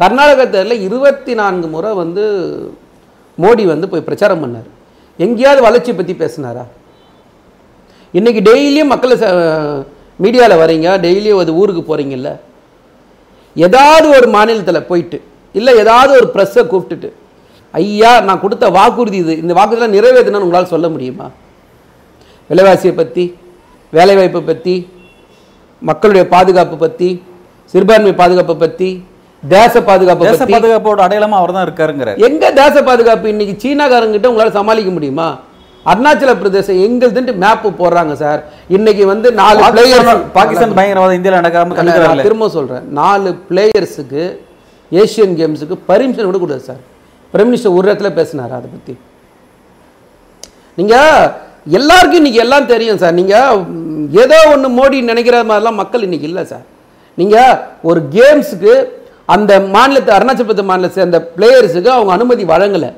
கர்நாடக 0.00 0.42
தேர்தலில் 0.44 0.84
இருபத்தி 0.86 1.32
நான்கு 1.40 1.66
முறை 1.74 1.90
வந்து 2.02 2.22
மோடி 3.42 3.64
வந்து 3.72 3.86
போய் 3.90 4.06
பிரச்சாரம் 4.06 4.42
பண்ணார். 4.44 4.68
எங்கேயாவது 5.18 5.60
வளர்ச்சி 5.66 5.92
பற்றி 5.92 6.14
பேசினாரா? 6.22 6.64
இன்றைக்கி 8.14 8.40
டெய்லியும் 8.48 8.92
மக்களை 8.92 9.16
மீடியாவில் 10.22 10.62
வரீங்க 10.62 10.88
டெய்லியும் 11.04 11.40
ஒரு 11.42 11.52
ஊருக்கு 11.60 11.82
போகிறீங்கல்ல 11.90 12.30
ஏதாவது 13.56 14.06
ஒரு 14.18 14.26
மாநிலத்தில் 14.36 14.88
போயிட்டு 14.90 15.18
இல்லை 15.54 15.72
ஏதாவது 15.84 16.12
ஒரு 16.20 16.28
ப்ரெஸ்ஸை 16.34 16.62
கூப்பிட்டுட்டு 16.72 17.10
ஐயா 17.74 18.12
நான் 18.28 18.42
கொடுத்த 18.44 18.64
வாக்குறுதி 18.78 19.18
இது 19.24 19.34
இந்த 19.42 19.52
வாக்குறுதிலாம் 19.58 19.96
நிறைவேற்றணும்னு 19.96 20.46
உங்களால் 20.46 20.72
சொல்ல 20.74 20.86
முடியுமா? 20.94 21.26
விலைவாசியை 22.50 22.94
பற்றி 23.00 23.24
வேலைவாய்ப்பை 23.92 24.42
பற்றி 24.50 24.74
மக்களுடைய 25.82 26.24
பாதுகாப்பு 26.34 26.76
பற்றி 26.84 27.08
சிறுபான்மை 27.74 28.12
பாதுகாப்பை 28.20 28.56
பற்றி 28.64 28.90
தேச 29.42 29.74
பாதுகாப்பை 29.82 30.24
தேச 30.26 30.38
பற்றி 30.40 30.54
பாதுகாப்போட 30.54 31.00
அடையாளமா 31.04 31.38
அவர் 31.38 31.54
தான் 31.54 31.66
இருக்காருங்கிற 31.66 32.10
எங்க 32.26 32.44
தேச 32.58 32.74
பாதுகாப்பு 32.84 33.26
இன்னைக்கு 33.32 33.54
சீனாக்காரங்கிட்ட 33.62 34.30
உங்களால 34.30 34.52
சமாளிக்க 34.56 34.90
முடியுமா? 34.92 35.28
அருணாச்சல 35.86 36.32
பிரதேசம் 36.40 36.80
எங்களுதுன்ட்டு 36.84 37.34
மேப் 37.42 37.64
போடுறாங்க 37.80 38.12
சார் 38.20 38.40
இன்னைக்கு 38.70 39.04
வந்து 39.06 39.28
நாலு 39.40 39.60
players- 39.70 40.10
பாகிஸ்தான் 40.36 40.76
பயங்கரவாதம் 40.78 41.16
இந்தியாவில் 41.18 41.40
நடக்காம 41.40 42.22
திரும்ப 42.22 42.48
சொல்றேன். 42.56 42.84
நாலு 42.98 43.30
பிளேயர்ஸுக்கு 43.48 44.22
ஏஷியன் 44.92 45.34
கேம்ஸுக்கு 45.38 45.76
பர்மிஷன் 45.88 46.28
கூட 46.28 46.40
கொடுயாது 46.40 46.66
சார் 46.68 46.82
பிரைம் 47.34 47.50
மினிஸ்டர் 47.50 47.76
ஒரு 47.76 47.86
இடத்துல 47.88 48.10
பேசினார் 48.16 48.54
அதை 48.56 48.68
பத்தி. 48.70 48.94
நீங்க 50.78 50.94
எல்லாருக்கும் 51.72 52.20
இன்னைக்கு 52.20 52.42
எல்லாம் 52.44 52.70
தெரியும் 52.70 53.00
சார் 53.00 53.16
நீங்க 53.18 53.34
ம், 53.56 53.82
ஏதோ 54.22 54.38
ஒண்ணு 54.52 54.68
மோடி 54.76 54.96
நினைக்கிற 55.10 55.36
மாதிரிலாம் 55.48 55.80
மக்கள் 55.80 56.06
இன்னைக்கு 56.06 56.28
இல்லை 56.30 56.44
சார் 56.46 56.64
நீங்க 57.18 57.36
ஒரு 57.84 58.00
கேம்ஸுக்கு 58.14 58.74
அந்த 59.34 59.52
மாநிலத்தை 59.74 60.12
அருணாச்சல 60.16 60.46
பிரதேச 60.48 60.66
மாநிலத்தை 60.70 60.96
சேர்ந்த 61.00 61.18
பிளேயர்ஸுக்கு 61.36 61.90
அவங்க 61.96 62.12
அனுமதி 62.16 62.44
வழங்கலை. 62.52 62.90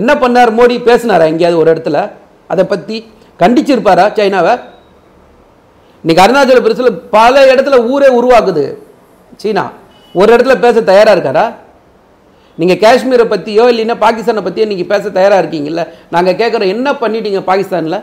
என்ன 0.00 0.10
பண்ணார் 0.22 0.56
மோடி? 0.58 0.76
பேசினாரா 0.88 1.24
எங்கேயாவது 1.32 1.60
ஒரு 1.62 1.70
இடத்துல? 1.72 1.98
அதை 2.52 2.64
பற்றி 2.72 2.96
கண்டிச்சிருப்பாரா 3.40 4.04
சைனாவை? 4.18 4.54
இன்னைக்கு 6.04 6.22
அருணாச்சல 6.24 6.62
பிரதேசத்தில் 6.62 7.02
பல 7.16 7.34
இடத்துல 7.52 7.76
ஊரே 7.92 8.08
உருவாக்குது 8.18 8.64
சீனா. 9.42 9.64
ஒரு 10.14 10.30
இடத்துல 10.34 10.54
பேச 10.64 10.76
தயாராக 10.90 11.14
இருக்காரா? 11.16 11.44
நீங்கள் 12.60 12.80
காஷ்மீரை 12.84 13.26
பற்றியோ 13.34 13.64
இல்லைன்னா 13.72 13.94
பாகிஸ்தானை 14.06 14.42
பற்றியோ 14.46 14.66
நீங்கள் 14.72 14.90
பேச 14.94 15.04
தயாராக 15.18 15.42
இருக்கீங்கல்ல? 15.42 15.82
நாங்கள் 16.14 16.38
கேட்குறோம் 16.40 16.72
என்ன 16.74 16.88
பண்ணிட்டீங்க 17.02 17.40
பாகிஸ்தானில்? 17.50 17.98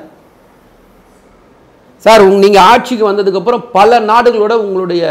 சார் 2.06 2.24
உங் 2.28 2.42
நீங்கள் 2.46 2.66
ஆட்சிக்கு 2.72 3.06
வந்ததுக்கப்புறம் 3.10 3.64
பல 3.78 4.00
நாடுகளோட 4.12 4.54
உங்களுடைய 4.66 5.04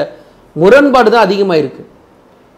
முரண்பாடு 0.61 1.09
தான் 1.15 1.27
அதிகமாக 1.27 1.61
இருக்குது 1.63 1.87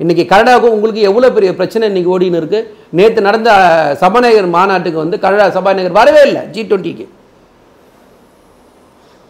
இன்றைக்கி 0.03 0.25
கனடாவுக்கும் 0.33 0.75
உங்களுக்கு 0.75 1.01
எவ்வளோ 1.09 1.29
பெரிய 1.37 1.51
பிரச்சனை 1.57 1.89
இன்றைக்கி 1.91 2.11
ஓடின்னு 2.15 2.39
இருக்கு? 2.41 2.61
நேற்று 2.99 3.27
நடந்த 3.27 3.51
சபாநாயகர் 4.03 4.55
மாநாட்டுக்கு 4.55 5.03
வந்து 5.05 5.17
கனடா 5.25 5.47
சபாநாயகர் 5.57 5.99
வரவே 5.99 6.23
இல்லை 6.29 6.43
ஜி 6.55 6.63
டுவெண்ட்டிக்கு 6.71 7.07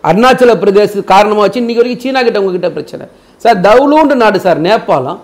அருணாச்சல 0.05 0.53
பிரதேச 0.63 1.03
காரணமாக 1.15 1.45
வச்சு 1.45 1.61
இன்றைக்கி 1.63 1.83
வரைக்கும் 1.83 2.05
சீனா 2.05 2.21
கிட்ட 2.27 2.39
உங்ககிட்ட 2.43 2.69
பிரச்சனை. 2.77 3.05
சார் 3.43 3.59
தவுலூண்டு 3.67 4.15
நாடு 4.23 4.39
சார் 4.47 4.61
நேபாளம். 4.67 5.19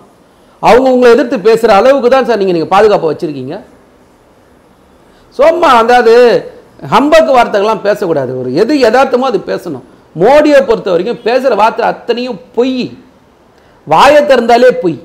அவங்க 0.63 0.87
உங்களை 0.95 1.09
எதிர்த்து 1.15 1.37
பேசுகிற 1.47 1.71
அளவுக்கு 1.79 2.09
தான் 2.15 2.29
சார் 2.29 2.41
நீங்கள் 2.41 2.57
நீங்கள் 2.57 2.75
பாதுகாப்பை 2.75 3.09
வச்சுருக்கீங்க. 3.11 3.55
சும்மா 5.39 5.71
அதாவது 5.81 6.15
ஹம்பக்கு 6.95 7.33
வார்த்தைகள்லாம் 7.39 7.87
பேசக்கூடாது. 7.89 8.33
ஒரு 8.41 8.51
எது 8.63 8.75
யதார்த்தமோ 8.85 9.29
அது 9.33 9.41
பேசணும். 9.51 9.85
மோடியை 10.23 10.61
பொறுத்த 10.69 10.89
வரைக்கும் 10.95 11.25
பேசுகிற 11.29 11.55
வார்த்தை 11.63 11.85
அத்தனையும் 11.93 12.39
பொய். 12.59 12.87
வாயை 13.93 14.21
திறந்தாலே 14.31 14.71
பொய். 14.85 14.97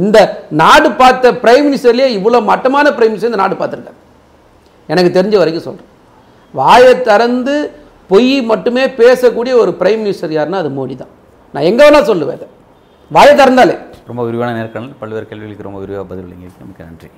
இந்த 0.00 0.18
நாடு 0.60 0.88
பார்த்த 1.00 1.32
பிரைம் 1.42 1.64
மினிஸ்டர்லேயே 1.66 2.08
இவ்வளோ 2.18 2.38
மட்டமான 2.50 2.90
பிரைம் 2.98 3.12
மினிஸ்டர் 3.12 3.32
இந்த 3.32 3.40
நாடு 3.42 3.56
பார்த்துருக்காரு. 3.60 3.98
எனக்கு 4.92 5.10
தெரிஞ்ச 5.18 5.34
வரைக்கும் 5.40 5.66
சொல்கிறேன் 5.68 5.90
வாயை 6.60 6.92
திறந்து 7.08 7.56
பொய் 8.12 8.32
மட்டுமே 8.50 8.84
பேசக்கூடிய 9.00 9.52
ஒரு 9.62 9.72
பிரைம் 9.80 10.02
மினிஸ்டர் 10.04 10.36
யாருன்னா 10.38 10.62
அது 10.62 10.70
மோடி 10.78 10.94
தான். 11.02 11.12
நான் 11.54 11.68
எங்கே 11.70 11.82
வேணால் 11.86 12.08
சொல்லுவேன் 12.10 12.38
அதை. 12.38 12.48
வாயை 13.10 13.34
திறந்தாலே. 13.40 13.76
ரொம்ப 14.10 14.22
விரிவான 14.28 14.54
நேர்காணல் 14.58 14.96
பல்வேறு 15.02 15.26
கேள்விகளுக்கு 15.30 15.68
ரொம்ப 15.68 15.80
விரிவாக 15.84 16.04
பதில் 16.12 16.30
மிக்க 16.70 16.80
நன்றி. 16.88 17.10